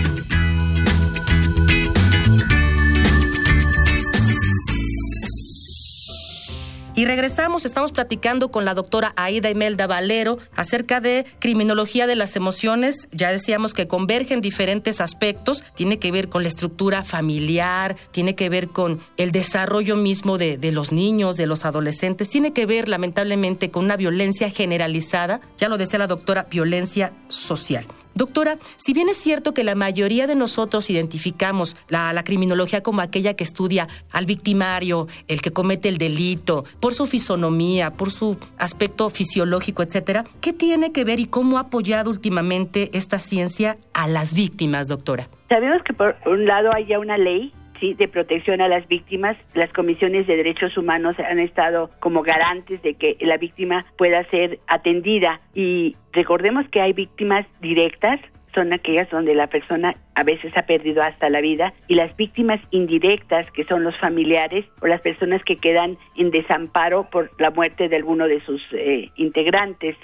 Y 7.01 7.07
regresamos, 7.07 7.65
estamos 7.65 7.93
platicando 7.93 8.51
con 8.51 8.67
la 8.67 8.75
doctora 8.75 9.15
Aida 9.17 9.49
Imelda 9.49 9.87
Valero 9.87 10.37
acerca 10.55 11.01
de 11.01 11.25
criminología 11.39 12.07
de 12.07 12.15
las 12.15 12.37
emociones. 12.37 13.09
Ya 13.11 13.33
decíamos 13.33 13.73
que 13.73 13.89
convergen 13.89 14.43
diferentes 14.43 15.01
aspectos. 15.01 15.65
Tiene 15.75 15.99
que 15.99 16.13
ver 16.13 16.29
con 16.29 16.43
la 16.43 16.51
estructura 16.51 17.03
familiar, 17.03 17.97
tiene 18.11 18.35
que 18.35 18.51
ver 18.51 18.69
con 18.69 19.01
el 19.17 19.31
desarrollo 19.31 19.97
mismo 19.97 20.37
de, 20.37 20.59
de 20.59 20.73
los 20.73 20.93
niños, 20.93 21.39
de 21.39 21.47
los 21.47 21.65
adolescentes, 21.65 22.29
tiene 22.29 22.53
que 22.53 22.67
ver 22.67 22.87
lamentablemente 22.87 23.71
con 23.71 23.87
una 23.87 23.97
violencia 23.97 24.51
generalizada. 24.51 25.41
Ya 25.57 25.71
lo 25.71 25.79
decía 25.79 25.99
la 25.99 26.07
doctora, 26.07 26.49
violencia 26.51 27.15
social. 27.29 27.87
Doctora, 28.15 28.59
si 28.77 28.93
bien 28.93 29.09
es 29.09 29.17
cierto 29.17 29.55
que 29.55 29.65
la 29.65 29.75
mayoría 29.75 30.27
de 30.27 30.35
nosotros 30.35 30.91
identificamos 30.91 31.77
la, 31.89 32.21
criminología 32.25 32.83
como 32.83 33.01
aquella 33.01 33.35
que 33.35 33.45
estudia 33.45 33.89
al 34.13 34.27
victimario, 34.27 35.07
el 35.27 35.41
que 35.41 35.53
comete 35.53 35.89
el 35.89 35.99
delito, 35.99 36.65
por 36.81 36.93
su 36.93 37.07
fisonomía, 37.07 37.93
por 37.93 38.11
su 38.11 38.37
aspecto 38.59 39.09
fisiológico, 39.11 39.83
etcétera, 39.83 40.25
¿qué 40.41 40.53
tiene 40.53 40.93
que 40.93 41.05
ver 41.05 41.19
y 41.19 41.27
cómo 41.27 41.57
ha 41.57 41.63
apoyado 41.63 42.11
últimamente 42.11 42.91
esta 42.93 43.19
ciencia 43.19 43.79
a 43.95 44.07
las 44.07 44.35
víctimas, 44.35 44.89
doctora? 44.89 45.29
Sabemos 45.49 45.83
que 45.85 45.93
por 45.93 46.17
un 46.27 46.45
lado 46.47 46.71
hay 46.75 46.87
ya 46.87 46.99
una 46.99 47.17
ley 47.17 47.53
de 47.81 48.09
protección 48.09 48.61
a 48.61 48.69
las 48.69 48.87
víctimas. 48.89 49.37
Las 49.55 49.73
comisiones 49.73 50.27
de 50.27 50.37
derechos 50.37 50.77
humanos 50.77 51.17
han 51.19 51.39
estado 51.39 51.91
como 52.01 52.23
garantes 52.23 52.83
de 52.83 52.95
que 52.95 53.17
la 53.21 53.39
víctima 53.39 53.87
pueda 53.97 54.23
ser 54.31 54.61
atendida 54.67 55.41
y 55.55 55.97
recordemos 56.13 56.69
que 56.69 56.81
hay 56.81 56.93
víctimas 56.93 57.47
directas 57.61 58.21
son 58.55 58.73
aquellas 58.73 59.09
donde 59.11 59.35
la 59.35 59.47
persona 59.47 59.95
a 60.15 60.23
veces 60.23 60.53
ha 60.57 60.63
perdido 60.63 61.03
hasta 61.03 61.31
la 61.31 61.41
vida 61.41 61.73
y 61.89 61.95
las 61.95 62.15
víctimas 62.17 62.61
indirectas 62.71 63.51
que 63.53 63.65
son 63.65 63.85
los 63.85 63.97
familiares 63.99 64.65
o 64.81 64.87
las 64.87 65.01
personas 65.01 65.43
que 65.45 65.57
quedan 65.57 65.97
en 66.17 66.31
desamparo 66.31 67.09
por 67.11 67.31
la 67.39 67.51
muerte 67.51 67.89
de 67.89 67.97
alguno 67.97 68.27
de 68.27 68.41
sus 68.45 68.63
eh, 68.73 69.11
integrantes 69.17 69.97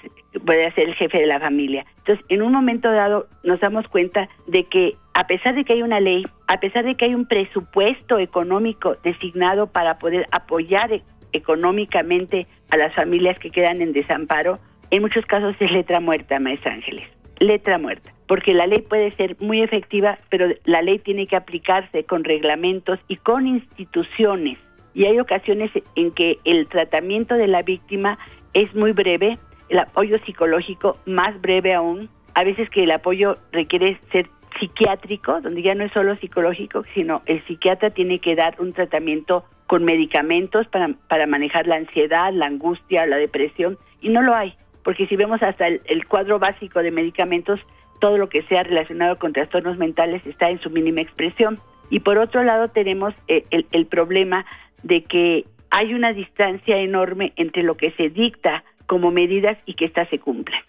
puede 0.45 0.71
ser 0.73 0.89
el 0.89 0.95
jefe 0.95 1.19
de 1.19 1.27
la 1.27 1.39
familia. 1.39 1.85
Entonces 1.99 2.25
en 2.29 2.41
un 2.41 2.53
momento 2.53 2.91
dado 2.91 3.27
nos 3.43 3.59
damos 3.59 3.87
cuenta 3.87 4.29
de 4.47 4.63
que 4.65 4.95
a 5.13 5.25
pesar 5.25 5.55
de 5.55 5.63
que 5.63 5.73
hay 5.73 5.81
una 5.81 5.99
ley, 5.99 6.25
a 6.47 6.59
pesar 6.59 6.85
de 6.85 6.95
que 6.95 7.05
hay 7.05 7.15
un 7.15 7.25
presupuesto 7.25 8.19
económico 8.19 8.95
designado 9.03 9.67
para 9.67 9.97
poder 9.97 10.27
apoyar 10.31 10.93
e-, 10.93 11.01
económicamente 11.33 12.45
a 12.69 12.77
las 12.77 12.93
familias 12.93 13.39
que 13.39 13.49
quedan 13.49 13.81
en 13.81 13.93
desamparo, 13.93 14.59
en 14.89 15.01
muchos 15.01 15.25
casos 15.25 15.55
es 15.59 15.71
letra 15.71 15.99
muerta, 15.99 16.39
Maestra 16.39 16.73
Ángeles, 16.73 17.07
letra 17.39 17.77
muerta, 17.77 18.13
porque 18.27 18.53
la 18.53 18.67
ley 18.67 18.81
puede 18.81 19.15
ser 19.15 19.37
muy 19.39 19.61
efectiva, 19.61 20.19
pero 20.29 20.47
la 20.65 20.81
ley 20.81 20.99
tiene 20.99 21.27
que 21.27 21.35
aplicarse 21.35 22.03
con 22.03 22.23
reglamentos 22.23 22.99
y 23.07 23.17
con 23.17 23.47
instituciones. 23.47 24.57
Y 24.93 25.05
hay 25.05 25.19
ocasiones 25.19 25.71
en 25.95 26.11
que 26.11 26.39
el 26.43 26.67
tratamiento 26.67 27.35
de 27.35 27.47
la 27.47 27.61
víctima 27.61 28.17
es 28.53 28.73
muy 28.73 28.91
breve, 28.91 29.37
el 29.69 29.79
apoyo 29.79 30.17
psicológico 30.25 30.97
más 31.05 31.39
breve 31.41 31.73
aún, 31.73 32.09
a 32.33 32.43
veces 32.43 32.69
que 32.69 32.83
el 32.83 32.91
apoyo 32.91 33.37
requiere 33.51 33.99
ser 34.11 34.27
psiquiátrico, 34.59 35.41
donde 35.41 35.61
ya 35.61 35.75
no 35.75 35.83
es 35.83 35.91
solo 35.91 36.15
psicológico, 36.17 36.83
sino 36.93 37.21
el 37.25 37.45
psiquiatra 37.45 37.91
tiene 37.91 38.19
que 38.19 38.35
dar 38.35 38.55
un 38.59 38.73
tratamiento 38.73 39.45
con 39.67 39.83
medicamentos 39.83 40.67
para, 40.67 40.89
para 41.07 41.27
manejar 41.27 41.67
la 41.67 41.75
ansiedad, 41.75 42.31
la 42.33 42.47
angustia, 42.47 43.05
la 43.05 43.17
depresión, 43.17 43.77
y 44.01 44.09
no 44.09 44.21
lo 44.21 44.33
hay, 44.33 44.55
porque 44.87 45.05
si 45.07 45.17
vemos 45.17 45.43
hasta 45.43 45.67
el, 45.67 46.07
cuadro 46.07 46.39
básico 46.39 46.81
de 46.81 46.91
medicamentos, 46.91 47.59
todo 47.99 48.17
lo 48.17 48.29
que 48.29 48.43
sea 48.43 48.63
relacionado 48.63 49.19
con 49.19 49.33
trastornos 49.33 49.77
mentales 49.77 50.25
está 50.25 50.49
en 50.49 50.61
su 50.61 50.69
mínima 50.69 51.01
expresión. 51.01 51.59
Y 51.89 51.99
por 51.99 52.17
otro 52.17 52.41
lado 52.41 52.69
tenemos 52.69 53.13
eh, 53.27 53.43
el, 53.49 53.67
el 53.73 53.85
problema 53.87 54.45
de 54.83 55.03
que 55.03 55.43
hay 55.71 55.93
una 55.93 56.13
distancia 56.13 56.77
enorme 56.77 57.33
entre 57.35 57.63
lo 57.63 57.75
que 57.75 57.91
se 57.97 58.07
dicta 58.07 58.63
como 58.85 59.11
medidas 59.11 59.57
y 59.65 59.73
que 59.73 59.83
éstas 59.83 60.07
se 60.07 60.19
cumplen. 60.19 60.61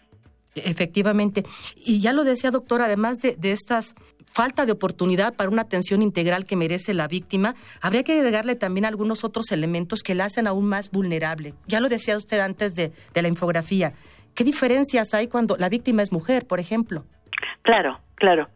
Efectivamente. 0.56 1.44
Y 1.76 2.00
ya 2.00 2.12
lo 2.12 2.25
decía, 2.25 2.50
doctor, 2.50 2.82
además 2.82 3.18
de, 3.18 3.37
de 3.37 3.52
estas 3.52 3.94
falta 4.32 4.66
de 4.66 4.73
oportunidad 4.73 5.35
para 5.35 5.50
una 5.50 5.62
atención 5.62 6.02
integral 6.02 6.44
que 6.44 6.56
merece 6.56 6.94
la 6.94 7.08
víctima, 7.08 7.54
habría 7.82 8.04
que 8.04 8.12
agregarle 8.12 8.54
también 8.54 8.85
algunos 8.85 9.25
otros 9.25 9.50
elementos 9.52 10.02
que 10.02 10.14
la 10.14 10.26
hacen 10.26 10.47
aún 10.47 10.66
más 10.66 10.90
vulnerable. 10.90 11.54
Ya 11.66 11.80
lo 11.80 11.88
decía 11.88 12.16
usted 12.16 12.40
antes 12.40 12.75
de, 12.75 12.92
de 13.14 13.23
la 13.23 13.28
infografía. 13.28 13.92
¿Qué 14.35 14.44
diferencias 14.44 15.14
hay 15.14 15.26
cuando 15.28 15.56
la 15.56 15.68
víctima 15.68 16.02
es 16.02 16.12
mujer, 16.12 16.47
por 16.47 16.61
ejemplo? 16.61 17.04
Claro, 17.62 17.99
claro. 18.14 18.49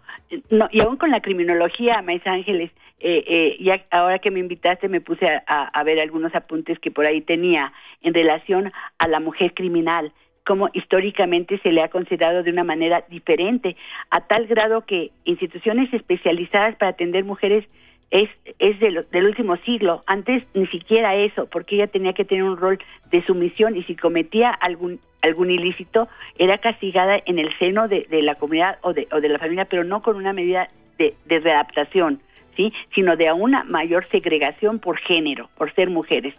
Y 0.71 0.81
aún 0.81 0.97
con 0.97 1.11
la 1.11 1.21
criminología, 1.21 2.01
Maestra 2.03 2.33
Ángeles, 2.33 2.71
eh, 3.01 3.25
eh, 3.27 3.57
ya 3.61 3.85
ahora 3.91 4.21
que 4.21 4.31
me 4.31 4.39
invitaste 4.39 4.89
me 4.89 5.01
puse 5.01 5.27
a, 5.27 5.65
a, 5.65 5.83
ver 5.83 5.99
algunos 5.99 6.35
apuntes 6.35 6.79
que 6.79 6.93
por 6.93 7.05
ahí 7.05 7.21
tenía 7.21 7.73
en 8.01 8.15
relación 8.15 8.73
a 8.99 9.09
la 9.09 9.19
mujer 9.19 9.55
criminal 9.55 10.13
como 10.45 10.69
históricamente 10.73 11.59
se 11.63 11.73
le 11.73 11.83
ha 11.83 11.89
considerado 11.89 12.43
de 12.43 12.51
una 12.51 12.65
manera 12.65 13.05
diferente, 13.09 13.77
a 14.11 14.23
tal 14.23 14.47
grado 14.47 14.85
que 14.85 15.11
instituciones 15.25 15.93
especializadas 15.93 16.77
para 16.77 16.91
atender 16.91 17.25
mujeres 17.25 17.65
es, 18.11 18.29
es 18.59 18.79
del, 18.81 19.07
del 19.11 19.27
último 19.27 19.57
siglo. 19.59 20.03
Antes 20.07 20.45
ni 20.55 20.67
siquiera 20.67 21.15
eso, 21.15 21.47
porque 21.47 21.77
ella 21.77 21.87
tenía 21.87 22.13
que 22.13 22.25
tener 22.25 22.45
un 22.45 22.57
rol 22.57 22.79
de 23.11 23.25
sumisión 23.25 23.77
y 23.77 23.83
si 23.85 23.97
cometía 23.97 24.51
algún 24.51 25.01
algún 25.23 25.51
ilícito 25.51 26.09
era 26.37 26.59
castigada 26.59 27.21
en 27.25 27.39
el 27.39 27.57
seno 27.59 27.89
de, 27.89 28.07
de 28.11 28.23
la 28.23 28.35
comunidad 28.35 28.79
o 28.83 28.93
de, 28.93 29.07
o 29.13 29.21
de 29.21 29.29
la 29.29 29.39
familia, 29.39 29.65
pero 29.67 29.85
no 29.85 30.03
con 30.03 30.17
una 30.17 30.33
medida 30.33 30.69
de, 30.99 31.15
de 31.27 31.39
readaptación, 31.39 32.21
sí, 32.57 32.73
sino 32.95 33.17
de 33.17 33.33
una 33.33 33.65
mayor 33.65 34.07
segregación 34.11 34.81
por 34.81 34.99
género, 34.99 35.49
por 35.57 35.73
ser 35.75 35.91
mujeres. 35.91 36.35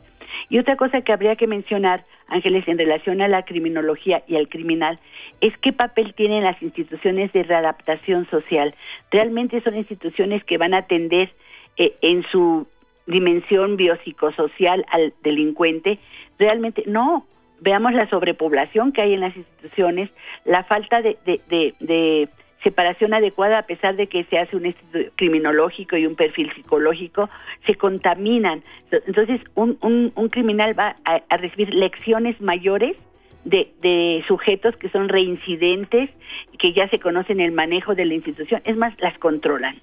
Y 0.49 0.59
otra 0.59 0.75
cosa 0.75 1.01
que 1.01 1.13
habría 1.13 1.35
que 1.35 1.47
mencionar, 1.47 2.05
Ángeles, 2.27 2.67
en 2.67 2.77
relación 2.77 3.21
a 3.21 3.27
la 3.27 3.43
criminología 3.43 4.23
y 4.27 4.35
al 4.35 4.49
criminal, 4.49 4.99
es 5.41 5.57
qué 5.57 5.73
papel 5.73 6.13
tienen 6.13 6.43
las 6.43 6.61
instituciones 6.61 7.31
de 7.33 7.43
readaptación 7.43 8.29
social. 8.29 8.75
¿Realmente 9.11 9.61
son 9.61 9.75
instituciones 9.75 10.43
que 10.43 10.57
van 10.57 10.73
a 10.73 10.79
atender 10.79 11.31
eh, 11.77 11.93
en 12.01 12.23
su 12.31 12.67
dimensión 13.05 13.77
biopsicosocial 13.77 14.85
al 14.89 15.13
delincuente? 15.23 15.99
Realmente 16.39 16.83
no. 16.87 17.25
veamos 17.59 17.93
la 17.93 18.09
sobrepoblación 18.09 18.91
que 18.91 19.01
hay 19.01 19.13
en 19.13 19.21
las 19.21 19.35
instituciones, 19.35 20.09
la 20.45 20.63
falta 20.63 21.01
de, 21.01 21.17
de, 21.25 22.29
separación 22.63 23.13
adecuada 23.13 23.59
a 23.59 23.65
pesar 23.65 23.95
de 23.95 24.07
que 24.07 24.23
se 24.25 24.39
hace 24.39 24.55
un 24.55 24.65
estudio 24.65 25.11
criminológico 25.15 25.97
y 25.97 26.07
un 26.07 26.15
perfil 26.15 26.51
psicológico, 26.53 27.29
se 27.65 27.75
contaminan. 27.75 28.63
Entonces, 28.91 29.41
un, 29.55 29.77
un, 29.81 30.29
criminal 30.29 30.77
va 30.77 30.95
a, 31.05 31.37
recibir 31.37 31.73
lecciones 31.73 32.39
mayores 32.41 32.95
de, 33.43 33.71
de, 33.81 34.23
sujetos 34.27 34.75
que 34.77 34.89
son 34.89 35.09
reincidentes, 35.09 36.09
que 36.57 36.73
ya 36.73 36.87
se 36.87 36.99
conocen 36.99 37.39
el 37.39 37.51
manejo 37.51 37.93
de 37.95 38.05
la 38.05 38.13
institución, 38.13 38.61
es 38.63 38.77
más, 38.77 38.93
las 39.01 39.17
controlan. 39.17 39.75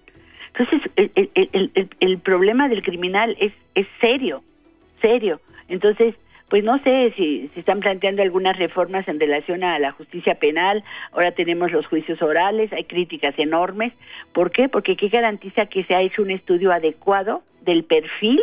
Entonces, 0.54 0.90
el, 0.96 1.30
el, 1.34 1.70
el, 1.74 1.88
el 2.00 2.18
problema 2.18 2.68
del 2.68 2.82
criminal 2.82 3.36
es, 3.38 3.52
es 3.74 3.86
serio, 4.00 4.42
serio. 5.00 5.40
Entonces, 5.68 6.14
pues 6.50 6.64
no 6.64 6.82
sé 6.82 7.14
si 7.16 7.48
se 7.54 7.60
están 7.60 7.78
planteando 7.78 8.22
algunas 8.22 8.58
reformas 8.58 9.06
en 9.06 9.20
relación 9.20 9.62
a 9.62 9.78
la 9.78 9.92
justicia 9.92 10.34
penal, 10.34 10.82
ahora 11.12 11.32
tenemos 11.32 11.70
los 11.70 11.86
juicios 11.86 12.20
orales, 12.20 12.72
hay 12.72 12.84
críticas 12.84 13.34
enormes. 13.38 13.92
¿Por 14.34 14.50
qué? 14.50 14.68
Porque 14.68 14.96
¿qué 14.96 15.08
garantiza 15.08 15.66
que 15.66 15.84
se 15.84 15.94
ha 15.94 16.02
hecho 16.02 16.22
un 16.22 16.32
estudio 16.32 16.72
adecuado 16.72 17.42
del 17.62 17.84
perfil 17.84 18.40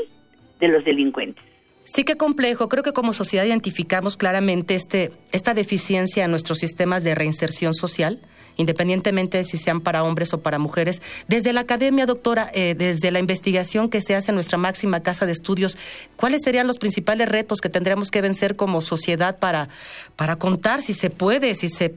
de 0.60 0.70
los 0.70 0.86
delincuentes? 0.86 1.44
Sí, 1.84 2.06
qué 2.06 2.16
complejo. 2.16 2.70
Creo 2.70 2.84
que 2.84 2.94
como 2.94 3.12
sociedad 3.12 3.44
identificamos 3.44 4.16
claramente 4.16 4.76
este, 4.76 5.12
esta 5.34 5.54
deficiencia 5.54 6.24
en 6.24 6.32
nuestros 6.32 6.60
sistemas 6.60 7.04
de 7.04 7.14
reinserción 7.14 7.74
social 7.74 8.20
independientemente 8.58 9.38
de 9.38 9.46
si 9.46 9.58
sean 9.58 9.82
para 9.82 10.04
hombres 10.04 10.34
o 10.34 10.42
para 10.42 10.60
mujeres. 10.60 11.02
Desde 11.28 11.54
la 11.54 11.62
academia, 11.62 12.06
doctora, 12.06 12.50
eh, 12.54 12.76
desde 12.78 13.12
la 13.12 13.20
investigación 13.20 13.90
que 13.90 14.02
se 14.02 14.16
hace 14.16 14.32
en 14.32 14.36
nuestra 14.36 14.58
máxima 14.58 15.02
casa 15.02 15.26
de 15.26 15.32
estudios, 15.32 15.78
¿cuáles 16.16 16.42
serían 16.44 16.68
los 16.68 16.78
principales 16.78 17.30
retos 17.30 17.62
que 17.62 17.70
tendríamos 17.70 18.12
que 18.12 18.22
vencer 18.22 18.56
como 18.56 18.82
sociedad 18.82 19.40
para, 19.40 19.70
para 20.16 20.36
contar 20.36 20.82
si 20.82 20.94
se 20.94 21.10
puede, 21.10 21.54
si 21.54 21.70
se 21.70 21.96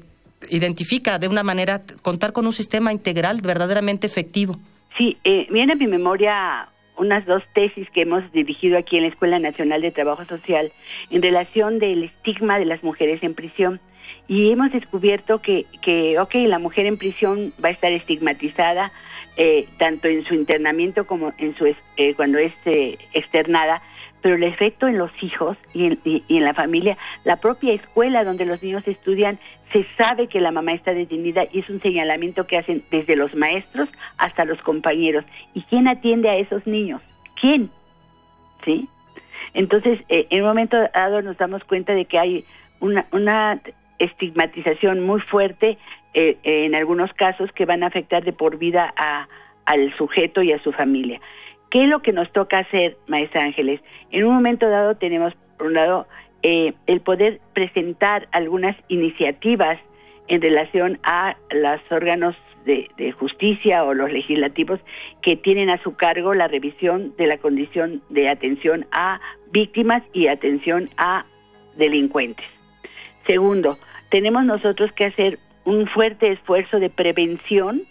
identifica 0.49 1.19
de 1.19 1.29
una 1.29 1.43
manera, 1.43 1.83
contar 2.03 2.33
con 2.33 2.47
un 2.47 2.53
sistema 2.53 2.93
integral 2.93 3.41
verdaderamente 3.43 4.07
efectivo? 4.07 4.57
Sí, 4.97 5.17
eh, 5.25 5.47
viene 5.51 5.73
a 5.73 5.77
mi 5.77 5.87
memoria 5.87 6.69
unas 6.97 7.25
dos 7.25 7.43
tesis 7.55 7.89
que 7.91 8.03
hemos 8.03 8.31
dirigido 8.33 8.77
aquí 8.77 8.97
en 8.97 9.05
la 9.05 9.09
Escuela 9.09 9.39
Nacional 9.39 9.81
de 9.81 9.91
Trabajo 9.91 10.25
Social 10.27 10.71
en 11.11 11.23
relación 11.23 11.79
del 11.79 12.05
estigma 12.05 12.59
de 12.59 12.67
las 12.67 12.83
mujeres 12.83 13.23
en 13.23 13.35
prisión 13.35 13.81
y 14.31 14.53
hemos 14.53 14.71
descubierto 14.71 15.43
que, 15.43 15.67
que 15.83 16.17
ok, 16.21 16.35
la 16.47 16.61
mujer 16.61 16.87
en 16.87 16.97
prisión 16.97 17.53
va 17.63 17.71
a 17.71 17.73
estar 17.73 17.91
estigmatizada 17.91 18.93
eh, 19.37 19.67
tanto 19.77 20.07
en 20.07 20.25
su 20.25 20.35
internamiento 20.35 21.05
como 21.05 21.33
en 21.39 21.57
su 21.57 21.67
eh, 21.97 22.15
cuando 22.15 22.39
es 22.39 22.53
eh, 22.65 22.97
externada, 23.13 23.83
pero 24.23 24.37
el 24.37 24.45
efecto 24.45 24.87
en 24.87 24.99
los 24.99 25.11
hijos 25.21 25.57
y 25.75 25.87
en, 25.87 25.99
y, 26.05 26.23
en, 26.29 26.45
la 26.45 26.55
familia, 26.55 26.97
la 27.25 27.39
propia 27.39 27.73
escuela 27.73 28.23
donde 28.23 28.45
los 28.45 28.63
niños 28.63 28.87
estudian, 28.87 29.41
se 29.73 29.85
sabe 29.99 30.29
que 30.29 30.41
la 30.41 30.53
mamá 30.53 30.75
está 30.75 30.95
detenida 30.95 31.43
y 31.53 31.59
es 31.59 31.69
un 31.69 31.83
señalamiento 31.83 32.47
que 32.47 32.57
hacen 32.57 32.85
desde 32.93 33.17
los 33.17 33.35
maestros 33.35 33.89
hasta 34.17 34.45
los 34.45 34.63
compañeros. 34.63 35.25
¿Y 35.55 35.63
quién 35.63 35.89
atiende 35.89 36.31
a 36.31 36.37
esos 36.37 36.69
niños? 36.69 37.03
¿Quién? 37.41 37.69
¿Sí? 38.65 38.89
Entonces, 39.55 39.99
en 40.09 40.43
un 40.43 40.47
momento 40.47 40.77
dado 40.95 41.21
nos 41.21 41.37
damos 41.37 41.65
cuenta 41.65 41.95
de 41.95 42.05
que 42.05 42.21
hay 42.21 42.45
una, 42.79 43.07
una 43.11 43.61
estigmatización 44.01 45.01
muy 45.01 45.21
fuerte 45.21 45.79
eh, 46.15 46.37
en 46.43 46.75
algunos 46.75 47.13
casos 47.13 47.53
que 47.53 47.67
van 47.67 47.85
a 47.85 47.87
afectar 47.87 48.25
de 48.25 48.33
por 48.33 48.59
vida 48.59 48.93
a, 48.97 49.29
al 49.67 49.97
sujeto 49.97 50.43
y 50.43 50.53
a 50.53 50.63
su 50.63 50.73
familia. 50.73 51.21
¿Qué 51.71 51.85
es 51.85 51.89
lo 51.89 52.03
que 52.03 52.13
nos 52.13 52.33
toca 52.33 52.59
hacer, 52.59 52.97
maestra 53.07 53.45
Ángeles? 53.45 53.81
En 54.11 54.25
un 54.25 54.35
momento 54.35 54.69
dado 54.69 54.97
tenemos, 54.97 55.33
por 55.57 55.69
un 55.69 55.75
lado, 55.75 56.07
eh, 56.43 56.73
el 56.87 57.01
poder 57.01 57.41
presentar 57.53 58.27
algunas 58.33 58.77
iniciativas 58.89 59.79
en 60.27 60.41
relación 60.41 60.99
a 61.03 61.37
los 61.51 61.81
órganos 61.91 62.35
de, 62.65 63.13
justicia 63.13 63.85
o 63.85 63.95
los 63.95 64.13
legislativos 64.13 64.81
que 65.23 65.37
tienen 65.37 65.71
a 65.71 65.83
su 65.83 65.97
cargo 65.97 66.35
la 66.35 66.49
revisión 66.49 67.15
de 67.17 67.27
la 67.27 67.39
condición 67.39 68.03
de 68.11 68.29
atención 68.29 68.87
a 68.93 69.21
víctimas 69.51 70.03
y 70.13 70.29
atención 70.29 70.89
a 70.97 71.25
delincuentes. 71.77 72.47
Segundo, 73.27 73.79
tenemos 74.11 74.45
nosotros 74.45 74.93
que 74.93 75.07
hacer 75.07 75.39
un 75.65 75.87
fuerte 75.87 76.33
esfuerzo 76.33 76.79
de 76.79 76.91
prevención 76.91 77.83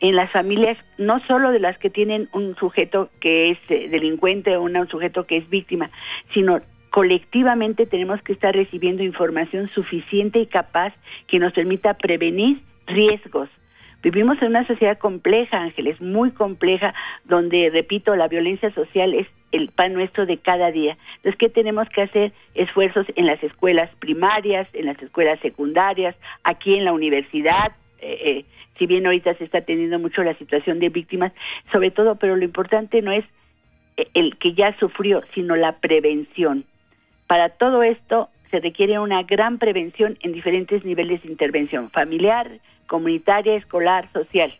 en 0.00 0.16
las 0.16 0.30
familias, 0.30 0.76
no 0.98 1.20
solo 1.26 1.52
de 1.52 1.60
las 1.60 1.78
que 1.78 1.88
tienen 1.88 2.28
un 2.32 2.56
sujeto 2.56 3.08
que 3.20 3.50
es 3.50 3.58
eh, 3.68 3.88
delincuente 3.88 4.56
o 4.56 4.62
un 4.62 4.88
sujeto 4.88 5.26
que 5.26 5.36
es 5.36 5.48
víctima, 5.48 5.90
sino 6.34 6.60
colectivamente 6.90 7.86
tenemos 7.86 8.20
que 8.22 8.32
estar 8.32 8.54
recibiendo 8.54 9.04
información 9.04 9.70
suficiente 9.74 10.40
y 10.40 10.46
capaz 10.46 10.92
que 11.28 11.38
nos 11.38 11.52
permita 11.52 11.94
prevenir 11.94 12.60
riesgos. 12.86 13.48
Vivimos 14.02 14.42
en 14.42 14.48
una 14.48 14.66
sociedad 14.66 14.98
compleja, 14.98 15.58
Ángeles, 15.58 16.00
muy 16.00 16.32
compleja, 16.32 16.92
donde, 17.24 17.70
repito, 17.70 18.16
la 18.16 18.26
violencia 18.26 18.72
social 18.74 19.14
es 19.14 19.28
el 19.52 19.68
pan 19.68 19.92
nuestro 19.92 20.26
de 20.26 20.38
cada 20.38 20.70
día. 20.70 20.96
Entonces, 21.16 21.38
¿qué 21.38 21.48
tenemos 21.48 21.88
que 21.90 22.02
hacer? 22.02 22.32
Esfuerzos 22.54 23.06
en 23.14 23.26
las 23.26 23.42
escuelas 23.42 23.90
primarias, 23.98 24.66
en 24.72 24.86
las 24.86 25.00
escuelas 25.02 25.38
secundarias, 25.40 26.16
aquí 26.42 26.74
en 26.74 26.84
la 26.84 26.92
universidad. 26.92 27.72
Eh, 28.00 28.18
eh, 28.24 28.44
si 28.78 28.86
bien 28.86 29.06
ahorita 29.06 29.34
se 29.34 29.44
está 29.44 29.60
teniendo 29.60 29.98
mucho 29.98 30.24
la 30.24 30.34
situación 30.34 30.80
de 30.80 30.88
víctimas, 30.88 31.32
sobre 31.70 31.90
todo, 31.90 32.16
pero 32.16 32.36
lo 32.36 32.44
importante 32.44 33.02
no 33.02 33.12
es 33.12 33.24
eh, 33.96 34.08
el 34.14 34.36
que 34.38 34.54
ya 34.54 34.76
sufrió, 34.78 35.22
sino 35.34 35.54
la 35.54 35.72
prevención. 35.76 36.64
Para 37.26 37.50
todo 37.50 37.82
esto 37.82 38.28
se 38.50 38.60
requiere 38.60 38.98
una 38.98 39.22
gran 39.22 39.58
prevención 39.58 40.18
en 40.20 40.32
diferentes 40.32 40.84
niveles 40.84 41.22
de 41.22 41.30
intervención, 41.30 41.90
familiar, 41.90 42.50
comunitaria, 42.86 43.54
escolar, 43.54 44.08
social 44.12 44.52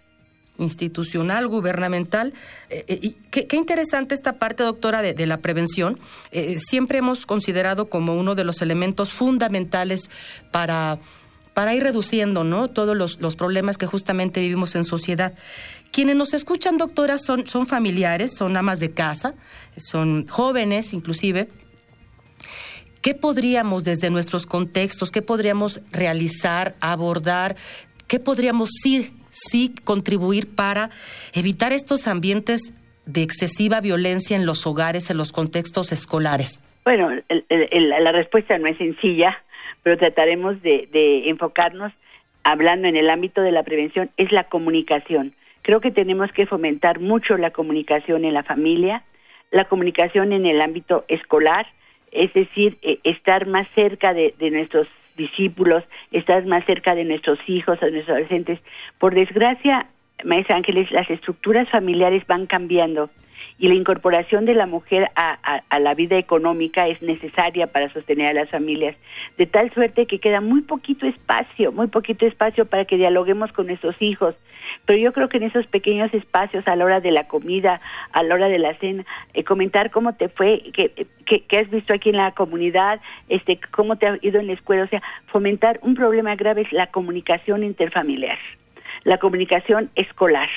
institucional, 0.58 1.48
gubernamental. 1.48 2.32
Eh, 2.70 2.84
eh, 2.88 3.14
qué, 3.30 3.56
interesante 3.56 4.14
esta 4.14 4.34
parte, 4.34 4.62
doctora, 4.62 5.02
de, 5.02 5.26
la 5.26 5.38
prevención. 5.38 5.98
Eh, 6.30 6.58
siempre 6.58 6.98
hemos 6.98 7.26
considerado 7.26 7.88
como 7.88 8.16
uno 8.16 8.34
de 8.34 8.44
los 8.44 8.62
elementos 8.62 9.10
fundamentales 9.10 10.10
para, 10.50 10.98
para 11.54 11.74
ir 11.74 11.82
reduciendo 11.82 12.44
¿no? 12.44 12.68
todos 12.68 12.96
los, 12.96 13.20
los, 13.20 13.36
problemas 13.36 13.78
que 13.78 13.86
justamente 13.86 14.40
vivimos 14.40 14.74
en 14.74 14.84
sociedad. 14.84 15.34
Quienes 15.90 16.16
nos 16.16 16.34
escuchan, 16.34 16.78
doctora, 16.78 17.18
son, 17.18 17.46
son 17.46 17.66
familiares, 17.66 18.34
son 18.34 18.56
amas 18.56 18.80
de 18.80 18.92
casa, 18.92 19.34
son 19.76 20.26
jóvenes 20.26 20.92
inclusive. 20.92 21.48
¿Qué 23.00 23.14
podríamos 23.14 23.82
desde 23.82 24.10
nuestros 24.10 24.46
contextos, 24.46 25.10
qué 25.10 25.22
podríamos 25.22 25.80
realizar, 25.90 26.76
abordar 26.80 27.56
¿Qué 28.12 28.20
podríamos 28.20 28.68
sí, 28.82 29.10
sí 29.32 29.74
contribuir 29.84 30.54
para 30.54 30.90
evitar 31.34 31.72
estos 31.72 32.06
ambientes 32.06 32.72
de 33.06 33.22
excesiva 33.22 33.80
violencia 33.80 34.36
en 34.36 34.46
los 34.46 34.66
hogares, 34.66 35.10
en 35.10 35.16
los 35.16 35.32
contextos 35.32 35.90
escolares? 35.90 36.60
Bueno, 36.84 37.10
la 37.48 38.12
respuesta 38.12 38.56
no 38.58 38.68
es 38.68 38.76
sencilla, 38.76 39.42
pero 39.82 39.96
trataremos 39.96 40.62
de, 40.62 41.28
enfocarnos, 41.28 41.92
hablando 42.44 42.88
en 42.88 42.96
el 42.96 43.10
ámbito 43.10 43.40
de 43.40 43.52
la 43.52 43.62
prevención, 43.62 44.10
es 44.16 44.30
la 44.32 44.44
comunicación. 44.44 45.32
Creo 45.62 45.80
que 45.80 45.90
tenemos 45.90 46.30
que 46.32 46.46
fomentar 46.46 47.00
mucho 47.00 47.36
la 47.36 47.50
comunicación 47.50 48.24
en 48.24 48.34
la 48.34 48.42
familia, 48.42 49.02
la 49.50 49.64
comunicación 49.64 50.32
en 50.32 50.46
el 50.46 50.60
ámbito 50.60 51.04
escolar, 51.08 51.66
es 52.10 52.32
decir, 52.34 52.78
eh, 52.82 52.98
estar 53.04 53.46
más 53.46 53.66
cerca 53.74 54.12
de 54.12 54.34
nuestros 54.50 54.88
discípulos, 55.16 55.84
estás 56.10 56.46
más 56.46 56.64
cerca 56.64 56.94
de 56.94 57.04
nuestros 57.04 57.38
hijos, 57.46 57.80
de 57.80 57.90
nuestros 57.90 58.16
adolescentes. 58.16 58.60
Por 58.98 59.14
desgracia, 59.14 59.86
Maestra 60.24 60.56
Ángeles, 60.56 60.90
las 60.90 61.08
estructuras 61.10 61.68
familiares 61.68 62.26
van 62.26 62.46
cambiando 62.46 63.10
y 63.62 63.68
la 63.68 63.74
incorporación 63.74 64.44
de 64.44 64.54
la 64.54 64.66
mujer 64.66 65.08
a, 65.14 65.62
la 65.78 65.94
vida 65.94 66.18
económica 66.18 66.88
es 66.88 67.00
necesaria 67.00 67.68
para 67.68 67.92
sostener 67.92 68.26
a 68.26 68.32
las 68.32 68.50
familias, 68.50 68.96
de 69.38 69.46
tal 69.46 69.72
suerte 69.72 70.06
que 70.06 70.18
queda 70.18 70.40
muy 70.40 70.62
poquito 70.62 71.06
espacio, 71.06 71.70
muy 71.70 71.86
poquito 71.86 72.26
espacio 72.26 72.66
para 72.66 72.86
que 72.86 72.96
dialoguemos 72.96 73.52
con 73.52 73.68
nuestros 73.68 74.02
hijos. 74.02 74.34
Pero 74.84 74.98
yo 74.98 75.12
creo 75.12 75.28
que 75.28 75.36
en 75.36 75.44
esos 75.44 75.68
pequeños 75.68 76.12
espacios, 76.12 76.66
a 76.66 76.74
la 76.74 76.84
hora 76.84 76.98
de 76.98 77.12
la 77.12 77.28
comida, 77.28 77.80
a 78.10 78.24
la 78.24 78.34
hora 78.34 78.48
de 78.48 78.58
la 78.58 78.74
cena, 78.74 79.04
eh, 79.32 79.44
comentar 79.44 79.92
cómo 79.92 80.12
te 80.12 80.28
fue, 80.28 80.64
qué, 80.72 81.06
qué, 81.24 81.58
has 81.58 81.70
visto 81.70 81.94
aquí 81.94 82.08
en 82.08 82.16
la 82.16 82.32
comunidad, 82.32 83.00
este, 83.28 83.60
cómo 83.70 83.94
te 83.94 84.08
ha 84.08 84.18
ido 84.22 84.40
en 84.40 84.48
la 84.48 84.54
escuela, 84.54 84.82
o 84.82 84.88
sea, 84.88 85.02
fomentar 85.26 85.78
un 85.82 85.94
problema 85.94 86.34
grave 86.34 86.62
es 86.62 86.72
la 86.72 86.88
comunicación 86.88 87.62
interfamiliar, 87.62 88.38
la 89.04 89.18
comunicación 89.18 89.88
escolar 89.94 90.48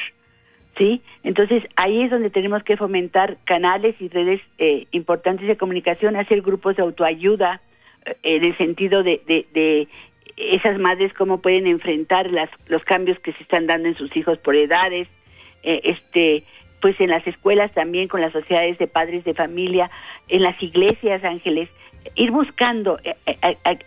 ¿sí? 0.77 1.01
Entonces 1.23 1.63
ahí 1.75 2.03
es 2.03 2.11
donde 2.11 2.29
tenemos 2.29 2.63
que 2.63 2.77
fomentar 2.77 3.37
canales 3.45 3.95
y 3.99 4.09
redes 4.09 4.41
eh, 4.57 4.87
importantes 4.91 5.47
de 5.47 5.57
comunicación, 5.57 6.15
hacer 6.15 6.41
grupos 6.41 6.75
de 6.75 6.83
autoayuda 6.83 7.61
eh, 8.05 8.15
en 8.23 8.43
el 8.43 8.57
sentido 8.57 9.03
de, 9.03 9.21
de, 9.25 9.87
esas 10.37 10.77
madres 10.79 11.13
cómo 11.13 11.39
pueden 11.39 11.65
enfrentar 11.65 12.29
las, 12.29 12.49
los 12.67 12.83
cambios 12.83 13.17
que 13.19 13.31
se 13.31 13.43
están 13.43 13.67
dando 13.67 13.87
en 13.87 13.95
sus 13.95 14.15
hijos 14.17 14.37
por 14.39 14.55
edades, 14.55 15.07
eh, 15.63 15.81
este 15.83 16.43
pues 16.81 16.99
en 16.99 17.09
las 17.09 17.25
escuelas 17.25 17.73
también 17.73 18.07
con 18.07 18.21
las 18.21 18.33
sociedades 18.33 18.77
de 18.77 18.85
padres 18.85 19.23
de 19.23 19.33
familia, 19.33 19.89
en 20.27 20.43
las 20.43 20.61
iglesias, 20.61 21.23
Ángeles, 21.23 21.69
ir 22.13 22.29
buscando 22.29 22.99
eh, 23.03 23.15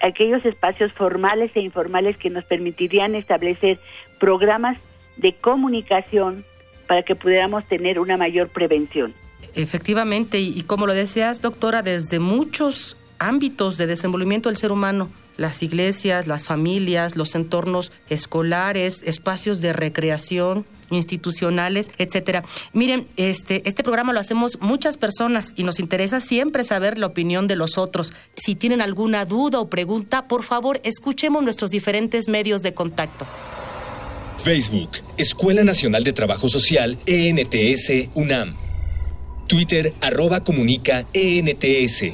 aquellos 0.01 0.45
espacios 0.45 0.91
formales 0.93 1.53
e 1.55 1.61
informales 1.61 2.17
que 2.17 2.31
nos 2.31 2.45
permitirían 2.45 3.15
establecer 3.15 3.79
programas 4.19 4.79
de 5.17 5.35
comunicación 5.35 6.45
para 6.89 7.05
que 7.05 7.15
pudiéramos 7.15 7.65
tener 7.67 8.01
una 8.01 8.17
mayor 8.17 8.49
prevención. 8.49 9.15
Efectivamente, 9.55 10.41
y, 10.41 10.63
como 10.63 10.87
lo 10.87 10.95
deseas, 10.95 11.41
doctora, 11.43 11.83
desde 11.83 12.19
muchos 12.19 12.97
ámbitos 13.19 13.77
de 13.77 13.87
desenvolvimiento 13.87 14.49
del 14.49 14.57
ser 14.57 14.73
humano, 14.73 15.09
las 15.37 15.63
iglesias, 15.63 16.27
las 16.27 16.45
familias, 16.45 17.15
los 17.15 17.35
entornos 17.37 17.93
escolares, 18.09 19.03
espacios 19.05 19.61
de 19.61 19.73
recreación, 19.73 20.65
institucionales, 20.91 21.91
etcétera. 21.99 22.43
Miren, 22.73 23.07
este, 23.17 23.63
este 23.69 23.85
programa 23.85 24.13
lo 24.13 24.21
hacemos 24.21 24.59
muchas 24.61 24.97
personas 24.97 25.53
y 25.57 25.63
nos 25.63 25.79
interesa 25.79 26.21
siempre 26.21 26.65
saber 26.65 26.99
la 26.99 27.07
opinión 27.07 27.47
de 27.47 27.57
los 27.57 27.79
otros. 27.79 28.13
Si 28.35 28.55
tienen 28.55 28.81
alguna 28.81 29.27
duda 29.27 29.61
o 29.61 29.69
pregunta, 29.69 30.27
por 30.27 30.43
favor, 30.43 30.81
escuchemos 30.83 31.45
nuestros 31.45 31.71
diferentes 31.71 32.29
medios 32.29 32.63
de 32.63 32.75
contacto. 32.75 33.27
Facebook, 34.49 34.89
Escuela 35.19 35.63
Nacional 35.63 36.05
de 36.05 36.15
Trabajo 36.15 36.49
Social, 36.49 36.97
ENTS, 37.05 38.09
UNAM. 38.15 38.57
Twitter, 39.47 39.93
arroba 40.01 40.41
comunica, 40.41 41.05
ENTS. 41.13 42.05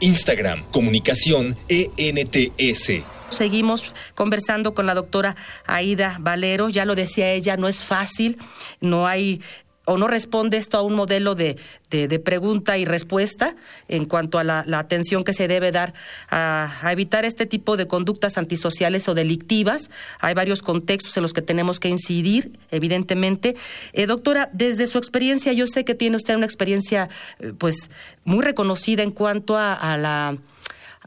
Instagram, 0.00 0.64
comunicación, 0.72 1.56
ENTS. 1.68 3.04
Seguimos 3.28 3.92
conversando 4.16 4.74
con 4.74 4.86
la 4.86 4.94
doctora 4.94 5.36
Aida 5.64 6.16
Valero, 6.18 6.70
ya 6.70 6.84
lo 6.84 6.96
decía 6.96 7.30
ella, 7.30 7.56
no 7.56 7.68
es 7.68 7.78
fácil, 7.78 8.36
no 8.80 9.06
hay 9.06 9.40
o 9.84 9.98
no 9.98 10.08
responde 10.08 10.56
esto 10.56 10.78
a 10.78 10.82
un 10.82 10.94
modelo 10.94 11.34
de, 11.34 11.56
de, 11.90 12.18
pregunta 12.18 12.78
y 12.78 12.84
respuesta 12.84 13.54
en 13.88 14.06
cuanto 14.06 14.38
a 14.38 14.44
la, 14.44 14.64
atención 14.78 15.24
que 15.24 15.32
se 15.32 15.48
debe 15.48 15.72
dar 15.72 15.94
a, 16.30 16.70
evitar 16.90 17.24
este 17.24 17.46
tipo 17.46 17.76
de 17.76 17.86
conductas 17.86 18.38
antisociales 18.38 19.08
o 19.08 19.14
delictivas. 19.14 19.90
Hay 20.20 20.34
varios 20.34 20.62
contextos 20.62 21.16
en 21.16 21.22
los 21.22 21.32
que 21.32 21.42
tenemos 21.42 21.80
que 21.80 21.88
incidir, 21.88 22.52
evidentemente. 22.70 23.56
Eh, 23.92 24.06
doctora, 24.06 24.50
desde 24.52 24.86
su 24.86 24.98
experiencia, 24.98 25.52
yo 25.52 25.66
sé 25.66 25.84
que 25.84 25.94
tiene 25.94 26.16
usted 26.16 26.36
una 26.36 26.46
experiencia 26.46 27.08
eh, 27.38 27.52
pues 27.56 27.90
muy 28.24 28.42
reconocida 28.44 29.02
en 29.02 29.10
cuanto 29.10 29.56
a 29.56 29.96
la 29.96 30.36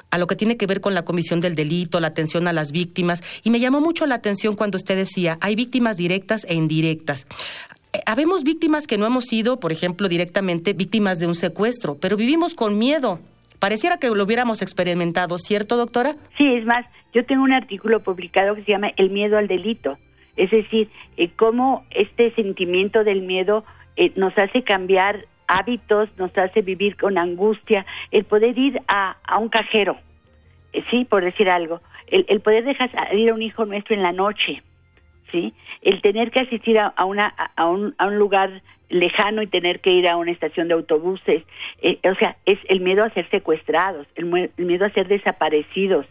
a 0.10 0.18
lo 0.18 0.28
que 0.28 0.36
tiene 0.36 0.58
que 0.58 0.68
ver 0.68 0.82
con 0.82 0.94
la 0.94 1.06
comisión 1.06 1.42
del 1.42 1.56
delito, 1.56 2.00
la 2.00 2.08
atención 2.08 2.48
a 2.48 2.54
las 2.54 2.72
víctimas. 2.72 3.24
Y 3.44 3.50
me 3.50 3.60
llamó 3.60 3.82
mucho 3.82 4.06
la 4.06 4.16
atención 4.16 4.56
cuando 4.56 4.78
usted 4.78 4.96
decía, 4.96 5.38
hay 5.42 5.56
víctimas 5.56 5.98
directas 5.98 6.46
e 6.48 6.56
indirectas. 6.56 7.28
Habemos 8.06 8.44
víctimas 8.44 8.88
que 8.88 8.98
no 8.98 9.06
hemos 9.06 9.26
sido, 9.26 9.60
por 9.60 9.72
ejemplo, 9.72 10.08
directamente 10.08 10.74
víctimas 10.74 11.20
de 11.20 11.28
un 11.28 11.36
secuestro, 11.36 11.98
pero 12.00 12.18
vivimos 12.18 12.54
con 12.54 12.78
miedo. 12.78 13.20
Pareciera 13.60 13.98
que 13.98 14.10
lo 14.10 14.24
hubiéramos 14.24 14.62
experimentado, 14.62 15.38
¿cierto, 15.40 15.78
doctora? 15.78 16.14
Sí, 16.38 16.46
es 16.56 16.66
más, 16.66 16.86
yo 17.14 17.26
tengo 17.26 17.44
un 17.44 17.54
artículo 17.54 18.02
publicado 18.02 18.56
que 18.56 18.64
se 18.64 18.72
llama 18.72 18.92
El 18.96 19.10
miedo 19.10 19.38
al 19.38 19.48
delito. 19.48 19.98
Es 20.36 20.52
decir, 20.52 20.90
eh, 21.18 21.30
cómo 21.36 21.86
este 21.90 22.32
sentimiento 22.36 23.04
del 23.04 23.24
miedo 23.24 23.66
eh, 23.96 24.12
nos 24.16 24.38
hace 24.38 24.62
cambiar 24.62 25.26
hábitos, 25.48 26.10
nos 26.18 26.38
hace 26.38 26.62
vivir 26.62 26.96
con 26.98 27.18
angustia, 27.18 27.86
el 28.12 28.26
poder 28.26 28.58
ir 28.58 28.82
a, 28.88 29.18
a 29.24 29.40
un 29.40 29.50
cajero, 29.50 29.98
eh, 30.74 30.84
sí, 30.92 31.06
por 31.06 31.24
decir 31.24 31.50
algo, 31.50 31.82
el, 32.08 32.26
el, 32.30 32.42
poder 32.42 32.66
dejar 32.66 32.90
ir 33.16 33.30
a 33.30 33.34
un 33.34 33.42
hijo 33.42 33.66
nuestro 33.66 33.96
en 33.96 34.04
la 34.04 34.12
noche, 34.12 34.62
sí, 35.32 35.54
el 35.82 36.02
tener 36.02 36.32
que 36.32 36.42
asistir 36.42 36.80
a, 36.80 36.94
una 37.06 37.28
a 37.28 37.68
un, 37.68 37.96
a 37.98 38.08
un 38.08 38.18
lugar 38.18 38.62
lejano 38.90 39.42
y 39.42 39.48
tener 39.48 39.80
que 39.80 39.92
ir 39.92 40.08
a 40.08 40.18
una 40.18 40.32
estación 40.32 40.68
de 40.68 40.74
autobuses, 40.74 41.44
eh, 41.82 42.00
o 42.10 42.16
sea, 42.16 42.38
es 42.46 42.58
el 42.70 42.80
miedo 42.80 43.04
a 43.04 43.10
ser 43.10 43.30
secuestrados, 43.30 44.08
el, 44.16 44.26
miedo 44.58 44.86
a 44.86 44.90
ser 44.92 45.08
desaparecidos, 45.08 46.06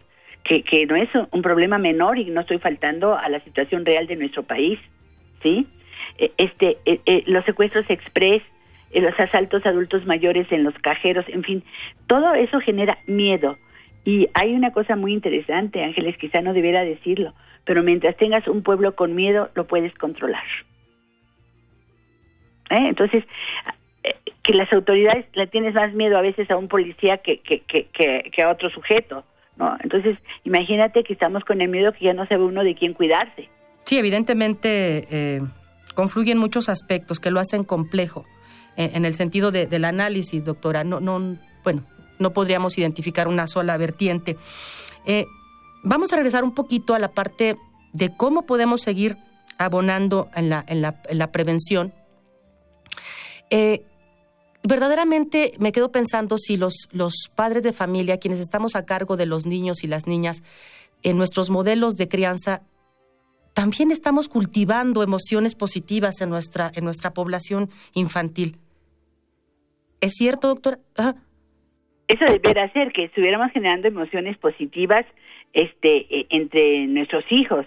que, 0.44 0.62
que 0.62 0.86
no 0.86 0.96
es 0.96 1.08
un 1.30 1.42
problema 1.42 1.78
menor 1.78 2.18
y 2.18 2.26
no 2.26 2.42
estoy 2.42 2.58
faltando 2.58 3.16
a 3.16 3.28
la 3.28 3.40
situación 3.40 3.84
real 3.84 4.06
de 4.06 4.16
nuestro 4.16 4.42
país, 4.42 4.78
sí, 5.42 5.66
eh, 6.18 6.30
este, 6.36 6.78
los 7.26 7.44
secuestros 7.44 7.88
express, 7.88 8.42
los 8.94 9.18
asaltos 9.18 9.66
a 9.66 9.70
adultos 9.70 10.06
mayores 10.06 10.50
en 10.52 10.62
los 10.62 10.74
cajeros, 10.78 11.24
en 11.28 11.42
fin, 11.42 11.64
todo 12.06 12.34
eso 12.34 12.60
genera 12.60 12.98
miedo. 13.06 13.56
Y 14.06 14.28
hay 14.34 14.54
una 14.54 14.70
cosa 14.70 14.94
muy 14.94 15.12
interesante, 15.12 15.82
Ángeles, 15.82 16.16
quizá 16.16 16.40
no 16.40 16.54
debiera 16.54 16.84
decirlo, 16.84 17.34
pero 17.64 17.82
mientras 17.82 18.16
tengas 18.16 18.46
un 18.46 18.62
pueblo 18.62 18.94
con 18.94 19.16
miedo, 19.16 19.50
lo 19.56 19.66
puedes 19.66 19.92
controlar. 19.94 20.44
¿Eh? 22.70 22.86
Entonces, 22.86 23.24
eh, 24.04 24.14
que 24.44 24.54
las 24.54 24.72
autoridades 24.72 25.26
le 25.34 25.48
tienes 25.48 25.74
más 25.74 25.92
miedo 25.92 26.16
a 26.16 26.20
veces 26.20 26.48
a 26.52 26.56
un 26.56 26.68
policía 26.68 27.18
que, 27.18 27.40
que, 27.40 27.62
que, 27.62 27.88
que, 28.30 28.42
a 28.42 28.48
otro 28.48 28.70
sujeto. 28.70 29.24
¿no? 29.56 29.76
Entonces, 29.82 30.16
imagínate 30.44 31.02
que 31.02 31.12
estamos 31.12 31.44
con 31.44 31.60
el 31.60 31.68
miedo 31.68 31.92
que 31.92 32.04
ya 32.04 32.12
no 32.12 32.28
sabe 32.28 32.44
uno 32.44 32.62
de 32.62 32.76
quién 32.76 32.94
cuidarse. 32.94 33.48
Sí, 33.86 33.98
evidentemente 33.98 35.04
eh, 35.10 35.40
confluyen 35.96 36.38
muchos 36.38 36.68
aspectos 36.68 37.18
que 37.18 37.32
lo 37.32 37.40
hacen 37.40 37.64
complejo 37.64 38.24
en, 38.76 39.04
el 39.04 39.14
sentido 39.14 39.50
del 39.50 39.84
análisis, 39.84 40.44
doctora. 40.44 40.84
No, 40.84 41.00
no, 41.00 41.36
bueno, 41.64 41.82
no 42.18 42.32
podríamos 42.32 42.78
identificar 42.78 43.28
una 43.28 43.46
sola 43.46 43.76
vertiente. 43.76 44.36
Eh, 45.04 45.26
vamos 45.82 46.12
a 46.12 46.16
regresar 46.16 46.44
un 46.44 46.54
poquito 46.54 46.94
a 46.94 46.98
la 46.98 47.12
parte 47.12 47.56
de 47.92 48.14
cómo 48.16 48.46
podemos 48.46 48.82
seguir 48.82 49.16
abonando 49.58 50.28
en 50.34 50.50
la, 50.50 50.64
en 50.68 50.82
la, 50.82 51.00
en 51.08 51.18
la 51.18 51.32
prevención. 51.32 51.94
Eh, 53.50 53.84
verdaderamente 54.62 55.52
me 55.58 55.72
quedo 55.72 55.92
pensando 55.92 56.38
si 56.38 56.56
los, 56.56 56.88
los 56.90 57.30
padres 57.34 57.62
de 57.62 57.72
familia, 57.72 58.18
quienes 58.18 58.40
estamos 58.40 58.76
a 58.76 58.84
cargo 58.84 59.16
de 59.16 59.26
los 59.26 59.46
niños 59.46 59.84
y 59.84 59.86
las 59.86 60.06
niñas, 60.06 60.42
en 61.02 61.16
nuestros 61.16 61.50
modelos 61.50 61.96
de 61.96 62.08
crianza, 62.08 62.62
también 63.54 63.90
estamos 63.90 64.28
cultivando 64.28 65.02
emociones 65.02 65.54
positivas 65.54 66.20
en 66.20 66.28
nuestra, 66.28 66.70
en 66.74 66.84
nuestra 66.84 67.14
población 67.14 67.70
infantil. 67.94 68.58
¿Es 70.00 70.12
cierto, 70.12 70.48
doctora? 70.48 70.78
Eso 72.08 72.24
debería 72.24 72.68
ser 72.72 72.92
que 72.92 73.04
estuviéramos 73.04 73.50
generando 73.52 73.88
emociones 73.88 74.36
positivas 74.38 75.04
este, 75.52 76.06
e, 76.08 76.26
entre 76.30 76.86
nuestros 76.86 77.24
hijos. 77.30 77.66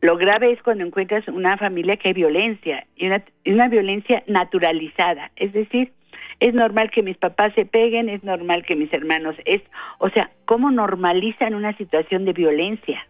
Lo 0.00 0.16
grave 0.16 0.52
es 0.52 0.62
cuando 0.62 0.84
encuentras 0.84 1.26
una 1.28 1.56
familia 1.56 1.96
que 1.96 2.08
hay 2.08 2.14
violencia, 2.14 2.86
y 2.96 3.06
una, 3.06 3.24
una 3.44 3.68
violencia 3.68 4.22
naturalizada. 4.26 5.30
Es 5.36 5.52
decir, 5.52 5.92
es 6.40 6.54
normal 6.54 6.90
que 6.90 7.02
mis 7.02 7.16
papás 7.16 7.52
se 7.54 7.64
peguen, 7.64 8.08
es 8.08 8.22
normal 8.22 8.64
que 8.64 8.76
mis 8.76 8.92
hermanos 8.92 9.36
es, 9.44 9.62
o 9.98 10.10
sea, 10.10 10.30
cómo 10.44 10.70
normalizan 10.70 11.54
una 11.54 11.76
situación 11.76 12.24
de 12.24 12.32
violencia, 12.32 13.06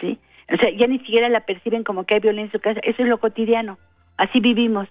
¿sí? 0.00 0.18
O 0.52 0.56
sea, 0.56 0.70
ya 0.70 0.86
ni 0.86 0.98
siquiera 0.98 1.28
la 1.28 1.40
perciben 1.40 1.84
como 1.84 2.04
que 2.04 2.14
hay 2.14 2.20
violencia 2.20 2.56
en 2.56 2.60
su 2.60 2.60
casa, 2.60 2.80
eso 2.82 3.02
es 3.02 3.08
lo 3.08 3.18
cotidiano, 3.18 3.78
así 4.16 4.40
vivimos. 4.40 4.88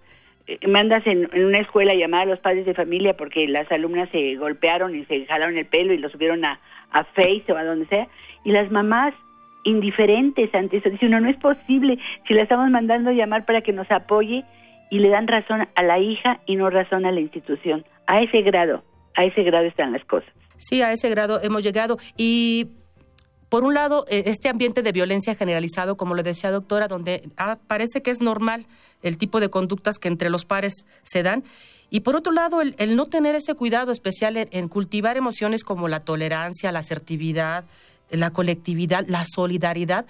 Mandas 0.67 1.05
en, 1.05 1.29
una 1.45 1.59
escuela 1.59 1.91
a 1.91 1.95
llamar 1.95 2.23
a 2.23 2.31
los 2.31 2.39
padres 2.39 2.65
de 2.65 2.73
familia 2.73 3.15
porque 3.15 3.47
las 3.47 3.71
alumnas 3.71 4.09
se 4.11 4.35
golpearon 4.35 4.95
y 4.95 5.05
se 5.05 5.25
jalaron 5.25 5.57
el 5.57 5.65
pelo 5.65 5.93
y 5.93 5.97
lo 5.97 6.09
subieron 6.09 6.43
a, 6.45 6.59
a 6.91 7.03
Face 7.03 7.45
o 7.49 7.55
a 7.55 7.63
donde 7.63 7.85
sea, 7.87 8.07
y 8.43 8.51
las 8.51 8.71
mamás 8.71 9.13
indiferentes 9.63 10.53
ante 10.55 10.77
eso, 10.77 10.89
dicen, 10.89 11.11
no, 11.11 11.19
no 11.19 11.29
es 11.29 11.37
posible, 11.37 11.99
si 12.27 12.33
la 12.33 12.43
estamos 12.43 12.69
mandando 12.69 13.09
a 13.09 13.13
llamar 13.13 13.45
para 13.45 13.61
que 13.61 13.73
nos 13.73 13.89
apoye 13.91 14.43
y 14.89 14.99
le 14.99 15.09
dan 15.09 15.27
razón 15.27 15.67
a 15.75 15.83
la 15.83 15.99
hija 15.99 16.39
y 16.45 16.55
no 16.55 16.69
razón 16.69 17.05
a 17.05 17.11
la 17.11 17.19
institución. 17.19 17.85
A 18.07 18.21
ese 18.21 18.41
grado, 18.41 18.83
a 19.15 19.25
ese 19.25 19.43
grado 19.43 19.65
están 19.65 19.91
las 19.91 20.03
cosas. 20.05 20.29
Sí, 20.57 20.81
a 20.81 20.91
ese 20.91 21.09
grado 21.09 21.39
hemos 21.41 21.63
llegado. 21.63 21.97
Y 22.17 22.67
por 23.49 23.63
un 23.63 23.73
lado, 23.73 24.05
eh, 24.09 24.23
este 24.27 24.47
ambiente 24.47 24.83
de 24.83 24.91
violencia 24.91 25.35
generalizado, 25.35 25.97
como 25.97 26.13
le 26.13 26.21
decía 26.21 26.51
doctora, 26.51 26.87
donde 26.87 27.29
ah, 27.37 27.57
parece 27.67 28.01
que 28.01 28.11
es 28.11 28.21
normal 28.21 28.65
el 29.01 29.17
tipo 29.17 29.39
de 29.39 29.49
conductas 29.49 29.97
que 29.97 30.07
entre 30.07 30.29
los 30.29 30.45
pares 30.45 30.85
se 31.03 31.23
dan. 31.23 31.43
Y 31.89 32.01
por 32.01 32.15
otro 32.15 32.31
lado, 32.31 32.61
el, 32.61 32.95
no 32.95 33.07
tener 33.07 33.33
ese 33.33 33.55
cuidado 33.55 33.91
especial 33.91 34.37
en, 34.37 34.67
cultivar 34.67 35.17
emociones 35.17 35.63
como 35.63 35.87
la 35.87 36.01
tolerancia, 36.01 36.71
la 36.71 36.79
asertividad, 36.79 37.65
la 38.11 38.29
colectividad, 38.29 39.05
la 39.07 39.25
solidaridad, 39.25 40.05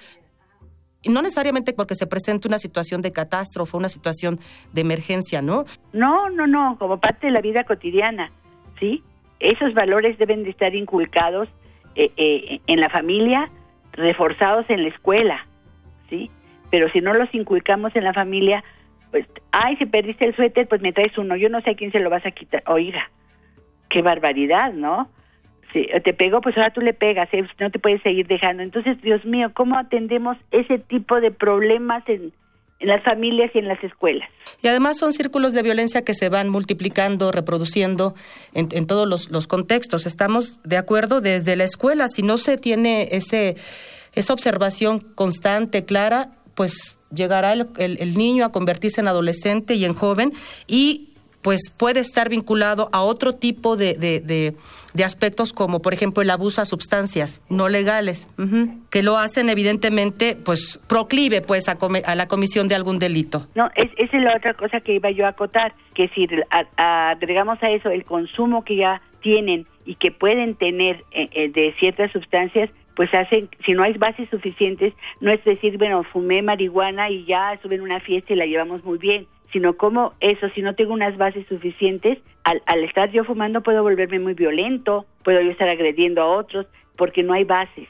no 1.05 1.21
necesariamente 1.21 1.71
porque 1.71 1.95
se 1.95 2.07
presente 2.07 2.49
una 2.49 2.59
situación 2.59 3.01
de 3.01 3.13
catástrofe, 3.13 3.77
una 3.77 3.87
situación 3.87 4.41
de 4.73 4.81
emergencia, 4.81 5.41
¿no? 5.41 5.63
No, 5.93 6.29
no, 6.29 6.45
no, 6.45 6.75
como 6.77 6.99
parte 6.99 7.27
de 7.27 7.31
la 7.31 7.39
vida 7.39 7.63
cotidiana, 7.63 8.33
¿sí? 8.81 9.01
Esos 9.39 9.73
valores 9.73 10.17
deben 10.17 10.43
de 10.43 10.49
estar 10.49 10.75
inculcados 10.75 11.47
eh, 11.95 12.11
eh, 12.17 12.59
en 12.67 12.79
la 12.79 12.89
familia, 12.89 13.49
reforzados 13.93 14.69
en 14.69 14.83
la 14.83 14.89
escuela, 14.89 15.45
¿sí? 16.09 16.29
Pero 16.71 16.89
si 16.91 17.01
no 17.01 17.13
los 17.13 17.33
inculcamos 17.33 17.95
en 17.95 18.03
la 18.03 18.13
familia, 18.13 18.63
pues, 19.11 19.25
ay, 19.51 19.75
si 19.77 19.85
perdiste 19.85 20.25
el 20.25 20.35
suéter, 20.35 20.67
pues 20.67 20.81
me 20.81 20.93
traes 20.93 21.17
uno, 21.17 21.35
yo 21.35 21.49
no 21.49 21.61
sé 21.61 21.71
a 21.71 21.75
quién 21.75 21.91
se 21.91 21.99
lo 21.99 22.09
vas 22.09 22.25
a 22.25 22.31
quitar. 22.31 22.63
Oiga, 22.67 23.09
qué 23.89 24.01
barbaridad, 24.01 24.73
¿no? 24.73 25.09
Si 25.73 25.87
te 26.03 26.13
pegó, 26.13 26.41
pues 26.41 26.57
ahora 26.57 26.71
tú 26.71 26.81
le 26.81 26.93
pegas, 26.93 27.29
¿eh? 27.31 27.45
no 27.59 27.69
te 27.69 27.79
puedes 27.79 28.01
seguir 28.01 28.27
dejando. 28.27 28.63
Entonces, 28.63 28.99
Dios 29.01 29.23
mío, 29.25 29.51
¿cómo 29.53 29.77
atendemos 29.77 30.37
ese 30.51 30.79
tipo 30.79 31.21
de 31.21 31.31
problemas 31.31 32.07
en, 32.07 32.33
en 32.79 32.87
las 32.87 33.03
familias 33.03 33.51
y 33.53 33.59
en 33.59 33.67
las 33.67 33.83
escuelas. 33.83 34.29
Y 34.61 34.67
además 34.67 34.97
son 34.97 35.13
círculos 35.13 35.53
de 35.53 35.63
violencia 35.63 36.03
que 36.03 36.13
se 36.13 36.29
van 36.29 36.49
multiplicando, 36.49 37.31
reproduciendo 37.31 38.15
en, 38.53 38.87
todos 38.87 39.29
los, 39.29 39.47
contextos. 39.47 40.05
Estamos 40.05 40.61
de 40.63 40.77
acuerdo 40.77 41.21
desde 41.21 41.55
la 41.55 41.65
escuela. 41.65 42.07
Si 42.07 42.23
no 42.23 42.37
se 42.37 42.57
tiene 42.57 43.09
ese, 43.11 43.55
esa 44.13 44.33
observación 44.33 44.99
constante, 44.99 45.85
clara, 45.85 46.31
pues 46.55 46.97
llegará 47.13 47.53
el, 47.53 48.17
niño 48.17 48.45
a 48.45 48.51
convertirse 48.51 49.01
en 49.01 49.07
adolescente 49.07 49.75
y 49.75 49.85
en 49.85 49.93
joven 49.93 50.33
y 50.67 51.08
pues 51.43 51.73
puede 51.77 51.99
estar 51.99 52.29
vinculado 52.29 52.89
a 52.91 53.01
otro 53.01 53.33
tipo 53.33 53.77
de, 53.77 53.93
de, 53.93 54.19
de, 54.19 55.03
aspectos 55.03 55.53
como 55.53 55.81
por 55.81 55.93
ejemplo 55.93 56.21
el 56.21 56.29
abuso 56.29 56.61
a 56.61 56.65
sustancias 56.65 57.41
no 57.49 57.69
legales 57.69 58.27
que 58.89 59.03
lo 59.03 59.17
hacen 59.17 59.49
evidentemente 59.49 60.35
pues 60.45 60.79
proclive 60.87 61.41
pues 61.41 61.69
a, 61.69 61.77
a, 62.05 62.15
la 62.15 62.27
comisión 62.27 62.67
de 62.67 62.75
algún 62.75 62.99
delito. 62.99 63.47
No 63.55 63.69
es, 63.75 63.89
esa 63.97 64.17
es 64.17 64.23
la 64.23 64.35
otra 64.35 64.53
cosa 64.53 64.81
que 64.81 64.95
iba 64.95 65.11
yo 65.11 65.25
a 65.25 65.29
acotar 65.29 65.73
que 65.93 66.09
si 66.09 66.27
agregamos 66.77 67.61
a 67.61 67.69
eso 67.69 67.89
el 67.89 68.05
consumo 68.05 68.63
que 68.63 68.75
ya 68.75 69.01
tienen 69.21 69.65
y 69.85 69.95
que 69.95 70.11
pueden 70.11 70.55
tener 70.55 71.03
eh, 71.11 71.29
eh, 71.31 71.49
de 71.49 71.73
ciertas 71.79 72.11
sustancias 72.11 72.69
pues 72.95 73.13
hacen, 73.13 73.47
si 73.65 73.71
no 73.71 73.83
hay 73.83 73.93
bases 73.93 74.27
suficientes, 74.29 74.93
no 75.21 75.31
es 75.31 75.41
decir, 75.45 75.77
bueno, 75.77 76.03
fumé 76.03 76.41
marihuana 76.41 77.09
y 77.09 77.23
ya 77.23 77.53
estuve 77.53 77.75
en 77.75 77.81
una 77.81 78.01
fiesta 78.01 78.33
y 78.33 78.35
la 78.35 78.45
llevamos 78.45 78.83
muy 78.83 78.97
bien, 78.97 79.25
sino 79.51 79.77
como 79.77 80.13
eso, 80.19 80.49
si 80.49 80.61
no 80.61 80.75
tengo 80.75 80.93
unas 80.93 81.17
bases 81.17 81.45
suficientes, 81.47 82.19
al, 82.43 82.61
al 82.65 82.83
estar 82.83 83.11
yo 83.11 83.23
fumando 83.23 83.61
puedo 83.61 83.83
volverme 83.83 84.19
muy 84.19 84.33
violento, 84.33 85.05
puedo 85.23 85.41
yo 85.41 85.51
estar 85.51 85.69
agrediendo 85.69 86.21
a 86.21 86.27
otros, 86.27 86.67
porque 86.95 87.23
no 87.23 87.33
hay 87.33 87.43
bases. 87.43 87.87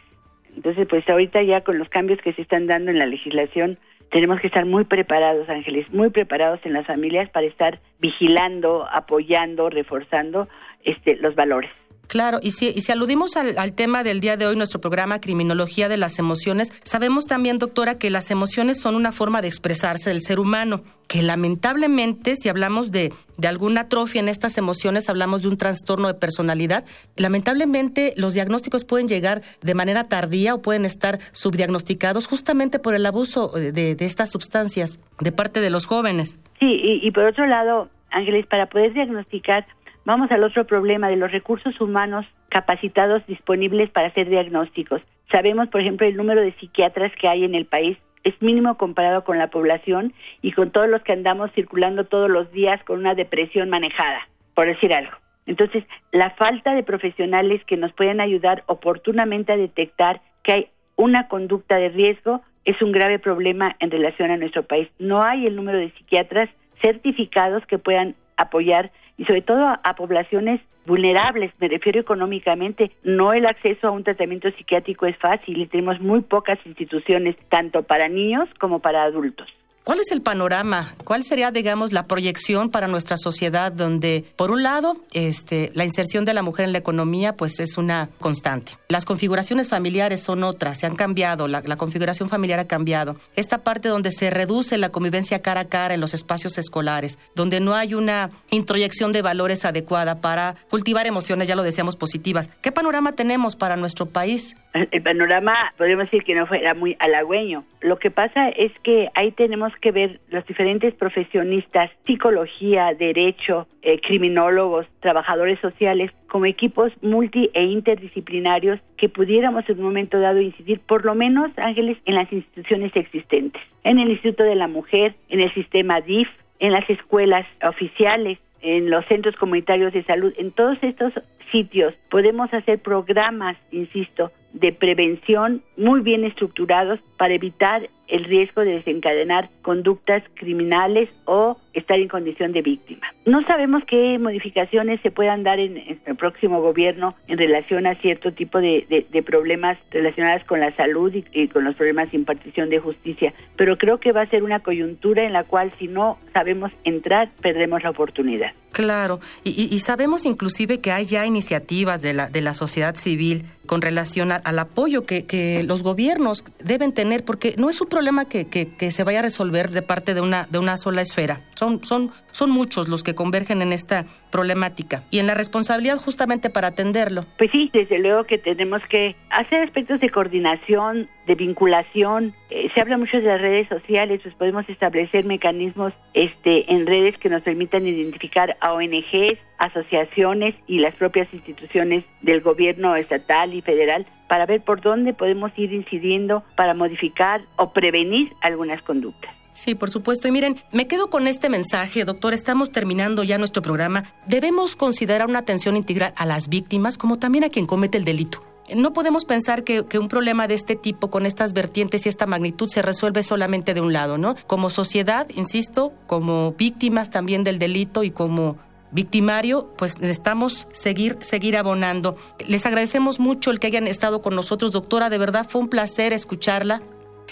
Entonces, 0.56 0.88
pues 0.88 1.08
ahorita 1.10 1.42
ya 1.44 1.62
con 1.62 1.78
los 1.78 1.90
cambios 1.90 2.20
que 2.22 2.34
se 2.34 2.42
están 2.42 2.68
dando 2.68 2.92
en 2.92 3.00
la 3.00 3.06
legislación, 3.06 3.78
tenemos 4.12 4.40
que 4.40 4.48
estar 4.48 4.66
muy 4.66 4.86
preparados, 4.86 5.48
Ángeles, 5.50 5.90
muy 5.92 6.10
preparados 6.10 6.60
en 6.64 6.74
las 6.74 6.88
familias 6.88 7.30
para 7.30 7.46
estar 7.46 7.80
vigilando, 8.00 8.88
apoyando, 8.92 9.70
reforzando 9.70 10.48
este, 10.84 11.16
los 11.18 11.36
valores. 11.36 11.72
Claro, 12.10 12.40
y 12.42 12.52
si, 12.52 12.70
y 12.70 12.82
si 12.82 12.92
aludimos 12.92 13.38
al, 13.38 13.60
al, 13.60 13.74
tema 13.74 14.04
del 14.04 14.20
día 14.20 14.36
de 14.36 14.48
hoy, 14.48 14.56
nuestro 14.56 14.82
programa 14.82 15.22
Criminología 15.22 15.88
de 15.88 15.96
las 15.96 16.18
Emociones, 16.18 16.74
sabemos 16.84 17.28
también, 17.28 17.60
doctora, 17.60 18.00
que 18.00 18.10
las 18.10 18.32
emociones 18.32 18.82
son 18.82 18.96
una 18.96 19.12
forma 19.12 19.44
de 19.44 19.48
expresarse 19.48 20.10
del 20.10 20.22
ser 20.22 20.40
humano, 20.40 20.82
que 21.08 21.22
lamentablemente, 21.22 22.36
si 22.36 22.50
hablamos 22.50 22.90
de, 22.90 23.14
de 23.38 23.48
alguna 23.48 23.82
atrofia 23.82 24.22
en 24.22 24.28
estas 24.28 24.58
emociones, 24.58 25.08
hablamos 25.08 25.44
de 25.44 25.50
un 25.50 25.58
trastorno 25.58 26.08
de 26.08 26.16
personalidad, 26.16 26.84
lamentablemente 27.16 28.16
los 28.18 28.34
diagnósticos 28.34 28.86
pueden 28.86 29.08
llegar 29.08 29.44
de 29.62 29.76
manera 29.76 30.04
tardía 30.04 30.56
o 30.56 30.64
pueden 30.64 30.86
estar 30.86 31.20
subdiagnosticados 31.32 32.26
justamente 32.26 32.80
por 32.80 32.96
el 32.96 33.06
abuso 33.06 33.50
de, 33.50 33.72
de 33.72 34.06
estas 34.06 34.32
sustancias 34.32 35.00
de 35.20 35.32
parte 35.32 35.62
de 35.62 35.70
los 35.70 35.86
jóvenes. 35.86 36.40
Sí, 36.60 36.66
y, 36.66 37.08
y 37.08 37.12
por 37.12 37.26
otro 37.26 37.46
lado, 37.46 37.88
Ángeles, 38.12 38.48
para 38.48 38.66
poder 38.66 38.94
diagnosticar 38.94 39.68
Vamos 40.10 40.32
al 40.32 40.44
otro 40.44 40.66
problema 40.66 41.08
de 41.08 41.18
los 41.18 41.32
recursos 41.32 41.80
humanos 41.80 42.26
capacitados 42.50 43.24
disponibles 43.28 43.92
para 43.92 44.08
hacer 44.08 44.28
diagnósticos. 44.28 45.04
Sabemos, 45.32 45.68
por 45.68 45.82
ejemplo, 45.82 46.08
el 46.08 46.18
número 46.18 46.42
de 46.42 46.52
psiquiatras 46.54 47.12
que 47.22 47.28
hay 47.28 47.44
en 47.44 47.54
el 47.54 47.68
país 47.68 47.96
es 48.24 48.34
mínimo 48.42 48.76
comparado 48.76 49.24
con 49.24 49.38
la 49.38 49.52
población 49.52 50.16
y 50.42 50.54
con 50.54 50.72
todos 50.72 50.90
los 50.90 51.04
que 51.04 51.12
andamos 51.12 51.52
circulando 51.54 52.06
todos 52.06 52.28
los 52.28 52.52
días 52.52 52.84
con 52.86 52.98
una 52.98 53.14
depresión 53.14 53.70
manejada, 53.70 54.28
por 54.56 54.66
decir 54.66 54.96
algo. 54.96 55.12
Entonces, 55.46 55.84
la 56.12 56.32
falta 56.32 56.74
de 56.74 56.82
profesionales 56.82 57.64
que 57.66 57.78
nos 57.78 57.94
puedan 57.94 58.20
ayudar 58.20 58.64
oportunamente 58.66 59.52
a 59.52 59.58
detectar 59.58 60.22
que 60.42 60.54
hay 60.54 60.68
una 60.96 61.28
conducta 61.28 61.76
de 61.76 61.90
riesgo 61.90 62.42
es 62.66 62.82
un 62.82 62.94
grave 62.94 63.20
problema 63.20 63.76
en 63.78 63.92
relación 63.92 64.32
a 64.32 64.38
nuestro 64.38 64.64
país. 64.64 64.90
No 64.98 65.22
hay 65.22 65.46
el 65.46 65.56
número 65.56 65.78
de 65.78 65.92
psiquiatras 65.92 66.50
certificados 66.82 67.64
que 67.68 67.78
puedan 67.78 68.16
apoyar 68.38 68.90
y 69.20 69.26
sobre 69.26 69.42
todo 69.42 69.78
a, 69.84 69.96
poblaciones 69.96 70.62
vulnerables, 70.86 71.52
me 71.60 71.68
refiero 71.68 72.00
económicamente, 72.00 72.90
no 73.04 73.34
el 73.34 73.46
acceso 73.46 73.88
a 73.88 73.92
un 73.92 74.06
tratamiento 74.06 74.50
psiquiátrico 74.52 75.06
es 75.06 75.18
fácil 75.18 75.58
y 75.62 75.68
tenemos 75.68 76.00
muy 76.00 76.22
pocas 76.22 76.58
instituciones, 76.66 77.36
tanto 77.50 77.84
para 77.84 78.08
niños 78.08 78.48
como 78.60 78.80
para 78.80 79.04
adultos. 79.04 79.48
¿Cuál 79.84 80.00
es 80.00 80.12
el 80.12 80.22
panorama? 80.22 80.94
¿Cuál 81.04 81.24
sería, 81.24 81.52
digamos, 81.52 81.94
la 81.94 82.06
proyección 82.06 82.70
para 82.70 82.88
nuestra 82.88 83.18
sociedad 83.18 83.72
donde, 83.72 84.24
por 84.36 84.52
un 84.52 84.62
lado, 84.62 84.94
este, 85.14 85.72
la 85.74 85.86
inserción 85.86 86.26
de 86.26 86.34
la 86.34 86.44
mujer 86.44 86.66
en 86.66 86.74
la 86.74 86.78
economía, 86.78 87.36
pues 87.36 87.60
es 87.60 87.78
una 87.78 88.10
constante. 88.20 88.74
Las 88.88 89.06
configuraciones 89.06 89.68
familiares 89.68 90.22
son 90.22 90.44
otras, 90.44 90.80
se 90.80 90.86
han 90.86 90.96
cambiado, 90.96 91.48
la, 91.48 91.62
configuración 91.78 92.30
familiar 92.30 92.60
ha 92.60 92.68
cambiado. 92.68 93.16
Esta 93.36 93.64
parte 93.64 93.90
donde 93.90 94.12
se 94.12 94.30
reduce 94.30 94.78
la 94.78 94.90
convivencia 94.90 95.42
cara 95.42 95.62
a 95.62 95.68
cara 95.68 95.94
en 95.94 96.02
los 96.02 96.14
espacios 96.14 96.58
escolares, 96.58 97.18
donde 97.36 97.60
no 97.60 97.74
hay 97.74 97.94
una 97.94 98.30
introyección 98.52 99.12
de 99.12 99.22
valores 99.22 99.66
adecuada 99.66 100.22
para 100.22 100.56
cultivar 100.70 101.08
emociones, 101.08 101.48
ya 101.48 101.56
lo 101.56 101.64
decíamos, 101.64 101.96
positivas. 101.96 102.50
¿Qué 102.62 102.72
panorama 102.72 103.14
tenemos 103.14 103.56
para 103.56 103.76
nuestro 103.76 104.06
país? 104.08 104.56
El 104.74 105.02
panorama, 105.02 105.74
podemos 105.78 106.06
decir 106.06 106.24
que 106.24 106.36
no 106.36 106.46
fuera 106.46 106.76
muy 106.76 106.96
halagüeño. 107.00 107.64
Lo 107.82 107.98
que 107.98 108.12
pasa 108.12 108.50
es 108.50 108.72
que 108.84 109.10
ahí 109.16 109.32
tenemos 109.32 109.74
que 109.82 109.92
ver 109.92 110.20
los 110.30 110.46
diferentes 110.46 110.94
profesionistas, 110.94 111.90
psicología, 112.06 112.94
derecho, 112.94 113.68
eh, 113.82 114.00
criminólogos, 114.00 114.86
trabajadores 115.00 115.60
sociales, 115.60 116.12
como 116.28 116.46
equipos 116.46 116.92
multi 117.02 117.50
e 117.54 117.64
interdisciplinarios 117.64 118.80
que 118.98 119.10
pudiéramos 119.10 119.68
en 119.70 119.80
un 119.80 119.86
momento 119.86 120.20
dado 120.20 120.40
incidir, 120.40 120.80
por 120.82 121.04
lo 121.04 121.16
menos, 121.16 121.50
Ángeles, 121.58 121.98
en 122.06 122.16
las 122.16 122.32
instituciones 122.32 122.96
existentes, 122.96 123.62
en 123.84 123.98
el 123.98 124.12
Instituto 124.12 124.44
de 124.44 124.56
la 124.56 124.68
Mujer, 124.68 125.16
en 125.30 125.40
el 125.40 125.52
sistema 125.56 126.02
DIF, 126.02 126.30
en 126.60 126.74
las 126.74 126.88
escuelas 126.90 127.48
oficiales, 127.64 128.38
en 128.62 128.90
los 128.90 129.06
centros 129.06 129.36
comunitarios 129.38 129.94
de 129.94 130.04
salud, 130.04 130.34
en 130.38 130.52
todos 130.52 130.78
estos 130.82 131.14
sitios 131.52 131.96
podemos 132.10 132.54
hacer 132.54 132.80
programas, 132.80 133.58
insisto, 133.72 134.32
de 134.54 134.72
prevención 134.72 135.62
muy 135.78 136.02
bien 136.02 136.24
estructurados 136.24 137.00
para 137.18 137.34
evitar 137.34 137.90
el 138.10 138.24
riesgo 138.24 138.62
de 138.62 138.74
desencadenar 138.74 139.50
conductas 139.62 140.24
criminales 140.36 141.10
o 141.26 141.58
estar 141.74 142.00
en 142.00 142.08
condición 142.08 142.52
de 142.52 142.62
víctima. 142.62 143.08
No 143.26 143.44
sabemos 143.44 143.84
qué 143.86 144.18
modificaciones 144.20 145.00
se 145.02 145.12
puedan 145.12 145.44
dar 145.44 145.60
en, 145.60 146.00
el 146.06 146.16
próximo 146.16 146.62
gobierno 146.62 147.16
en 147.28 147.38
relación 147.38 147.86
a 147.86 147.96
cierto 147.96 148.32
tipo 148.32 148.60
de, 148.60 149.06
problemas 149.26 149.78
relacionados 149.92 150.44
con 150.46 150.60
la 150.60 150.76
salud 150.76 151.14
y, 151.14 151.48
con 151.50 151.64
los 151.64 151.76
problemas 151.76 152.12
de 152.12 152.18
impartición 152.18 152.70
de 152.70 152.80
justicia, 152.80 153.34
pero 153.56 153.78
creo 153.78 154.00
que 154.00 154.12
va 154.12 154.22
a 154.22 154.26
ser 154.26 154.44
una 154.44 154.60
coyuntura 154.60 155.24
en 155.24 155.34
la 155.34 155.44
cual 155.44 155.72
si 155.78 155.88
no 155.88 156.18
sabemos 156.34 156.72
entrar, 156.84 157.30
perdemos 157.42 157.84
la 157.84 157.92
oportunidad. 157.92 158.52
Claro, 158.72 159.20
y, 159.44 159.78
sabemos 159.80 160.26
inclusive 160.26 160.80
que 160.80 160.92
hay 160.92 161.06
ya 161.06 161.26
iniciativas 161.26 162.02
de 162.02 162.14
la, 162.14 162.30
de 162.30 162.42
la 162.42 162.54
sociedad 162.54 162.96
civil 162.96 163.46
con 163.66 163.82
relación 163.82 164.32
al 164.32 164.60
apoyo 164.60 165.06
que, 165.06 165.26
que, 165.26 165.64
los 165.64 165.84
gobiernos 165.84 166.44
deben 166.64 166.94
tener, 166.94 167.26
porque 167.26 167.56
no 167.58 167.70
es 167.70 167.82
un 167.82 167.88
problema 167.88 167.99
que, 168.30 168.48
que, 168.50 168.92
se 168.92 169.04
vaya 169.04 169.20
a 169.20 169.22
resolver 169.22 169.72
de 169.72 169.82
parte 169.82 170.14
de 170.14 170.22
una, 170.22 170.48
de 170.50 170.58
una 170.58 170.78
sola 170.78 171.02
esfera. 171.02 171.42
Son, 171.52 171.84
son, 171.84 172.12
son 172.32 172.50
muchos 172.50 172.88
los 172.88 173.04
que 173.04 173.14
convergen 173.14 173.62
en 173.62 173.74
esta 173.74 174.06
problemática 174.32 175.04
y 175.12 175.20
en 175.20 175.28
la 175.28 175.36
responsabilidad 175.36 175.98
justamente 175.98 176.50
para 176.50 176.70
atenderlo. 176.70 177.24
Pues 177.38 177.52
sí, 177.52 177.70
desde 177.74 178.00
luego 178.00 178.24
que 178.24 178.38
tenemos 178.38 178.82
que 178.90 179.16
hacer 179.30 179.64
aspectos 179.64 180.00
de 180.00 180.10
coordinación, 180.10 181.10
de 181.28 181.36
vinculación. 181.36 182.34
Eh, 182.50 182.70
se 182.74 182.82
habla 182.82 182.98
mucho 182.98 183.18
de 183.18 183.24
las 183.24 183.42
redes 183.42 183.68
sociales, 183.68 184.22
pues 184.24 184.34
podemos 184.36 184.68
establecer 184.70 185.26
mecanismos 185.26 185.94
este, 186.14 186.72
en 186.72 186.88
redes 186.88 187.18
que 187.18 187.30
nos 187.30 187.44
permitan 187.44 187.86
identificar 187.86 188.56
a 188.62 188.74
ONGs, 188.74 189.38
asociaciones 189.60 190.56
y 190.66 190.80
las 190.80 190.96
propias 190.96 191.32
instituciones 191.34 192.04
del 192.22 192.42
gobierno 192.42 192.96
estatal 192.96 193.54
y 193.54 193.62
federal 193.62 194.08
para 194.28 194.46
ver 194.46 194.62
por 194.62 194.82
dónde 194.82 195.14
podemos 195.14 195.52
ir 195.58 195.74
incidiendo 195.74 196.44
para 196.56 196.74
modificar 196.74 197.42
o 197.58 197.72
prevenir 197.72 198.34
algunas 198.42 198.82
conductas. 198.82 199.36
Sí, 199.54 199.76
por 199.76 199.90
supuesto. 199.90 200.28
Y 200.28 200.32
miren, 200.32 200.56
me 200.72 200.88
quedo 200.88 201.10
con 201.10 201.28
este 201.28 201.50
mensaje, 201.50 202.06
doctor. 202.06 202.34
Estamos 202.34 202.72
terminando 202.72 203.24
ya 203.24 203.38
nuestro 203.38 203.62
programa. 203.62 204.04
Debemos 204.26 204.78
considerar 204.78 205.28
una 205.28 205.40
atención 205.40 205.76
integral 205.76 206.14
a 206.16 206.26
las 206.26 206.48
víctimas 206.48 206.98
como 206.98 207.20
también 207.20 207.44
a 207.44 207.50
quien 207.50 207.66
comete 207.66 207.98
el 207.98 208.06
delito. 208.06 208.40
No 208.74 208.94
podemos 208.94 209.26
pensar 209.26 209.64
que, 209.64 209.84
que, 209.86 209.98
un 209.98 210.08
problema 210.08 210.48
de 210.48 210.54
este 210.54 210.76
tipo, 210.76 211.10
con 211.10 211.26
estas 211.26 211.54
vertientes 211.54 212.06
y 212.06 212.10
esta 212.10 212.28
magnitud, 212.28 212.70
se 212.70 212.84
resuelve 212.84 213.24
solamente 213.24 213.74
de 213.74 213.82
un 213.82 213.92
lado, 213.92 214.20
¿no? 214.20 214.36
Como 214.46 214.70
sociedad, 214.70 215.28
insisto, 215.36 215.92
como 216.06 216.54
víctimas 216.54 217.10
también 217.10 217.44
del 217.44 217.58
delito 217.58 218.04
y 218.04 218.12
como 218.12 218.58
victimario, 218.92 219.74
pues 219.78 220.00
necesitamos 220.00 220.68
seguir, 220.72 221.18
seguir 221.20 221.58
abonando. 221.58 222.18
Les 222.48 222.66
agradecemos 222.66 223.20
mucho 223.20 223.52
el 223.52 223.60
que 223.60 223.68
hayan 223.68 223.88
estado 223.88 224.22
con 224.22 224.36
nosotros, 224.36 224.72
doctora, 224.72 225.10
de 225.10 225.18
verdad 225.18 225.48
fue 225.48 225.62
un 225.62 225.68
placer 225.68 226.14
escucharla. 226.14 226.82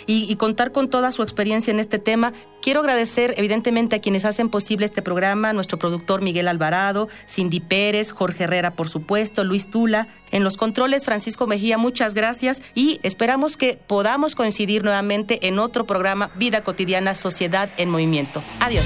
y, 0.05 0.35
contar 0.35 0.71
con 0.71 0.89
toda 0.89 1.11
su 1.11 1.23
experiencia 1.23 1.71
en 1.71 1.79
este 1.79 1.97
tema. 1.97 2.31
Quiero 2.61 2.81
agradecer 2.81 3.33
evidentemente 3.37 3.95
a 3.95 3.99
quienes 3.99 4.25
hacen 4.25 4.49
posible 4.49 4.85
este 4.85 5.01
programa, 5.01 5.53
nuestro 5.53 5.79
productor 5.79 6.21
Miguel 6.21 6.47
Alvarado, 6.47 7.07
Cindy 7.27 7.61
Pérez, 7.61 8.11
Jorge 8.11 8.43
Herrera, 8.43 8.71
por 8.75 8.89
supuesto, 8.89 9.43
Luis 9.43 9.71
Tula. 9.71 10.07
En 10.29 10.43
los 10.43 10.55
controles, 10.55 11.03
Francisco 11.03 11.47
Mejía, 11.47 11.79
muchas 11.79 12.13
gracias 12.13 12.61
y 12.75 12.99
esperamos 13.01 13.57
que 13.57 13.79
podamos 13.87 14.35
coincidir 14.35 14.83
nuevamente 14.83 15.47
en 15.47 15.57
otro 15.57 15.87
programa 15.87 16.29
Vida 16.35 16.63
Cotidiana, 16.63 17.15
Sociedad 17.15 17.71
en 17.77 17.89
Movimiento. 17.89 18.43
Adiós. 18.59 18.85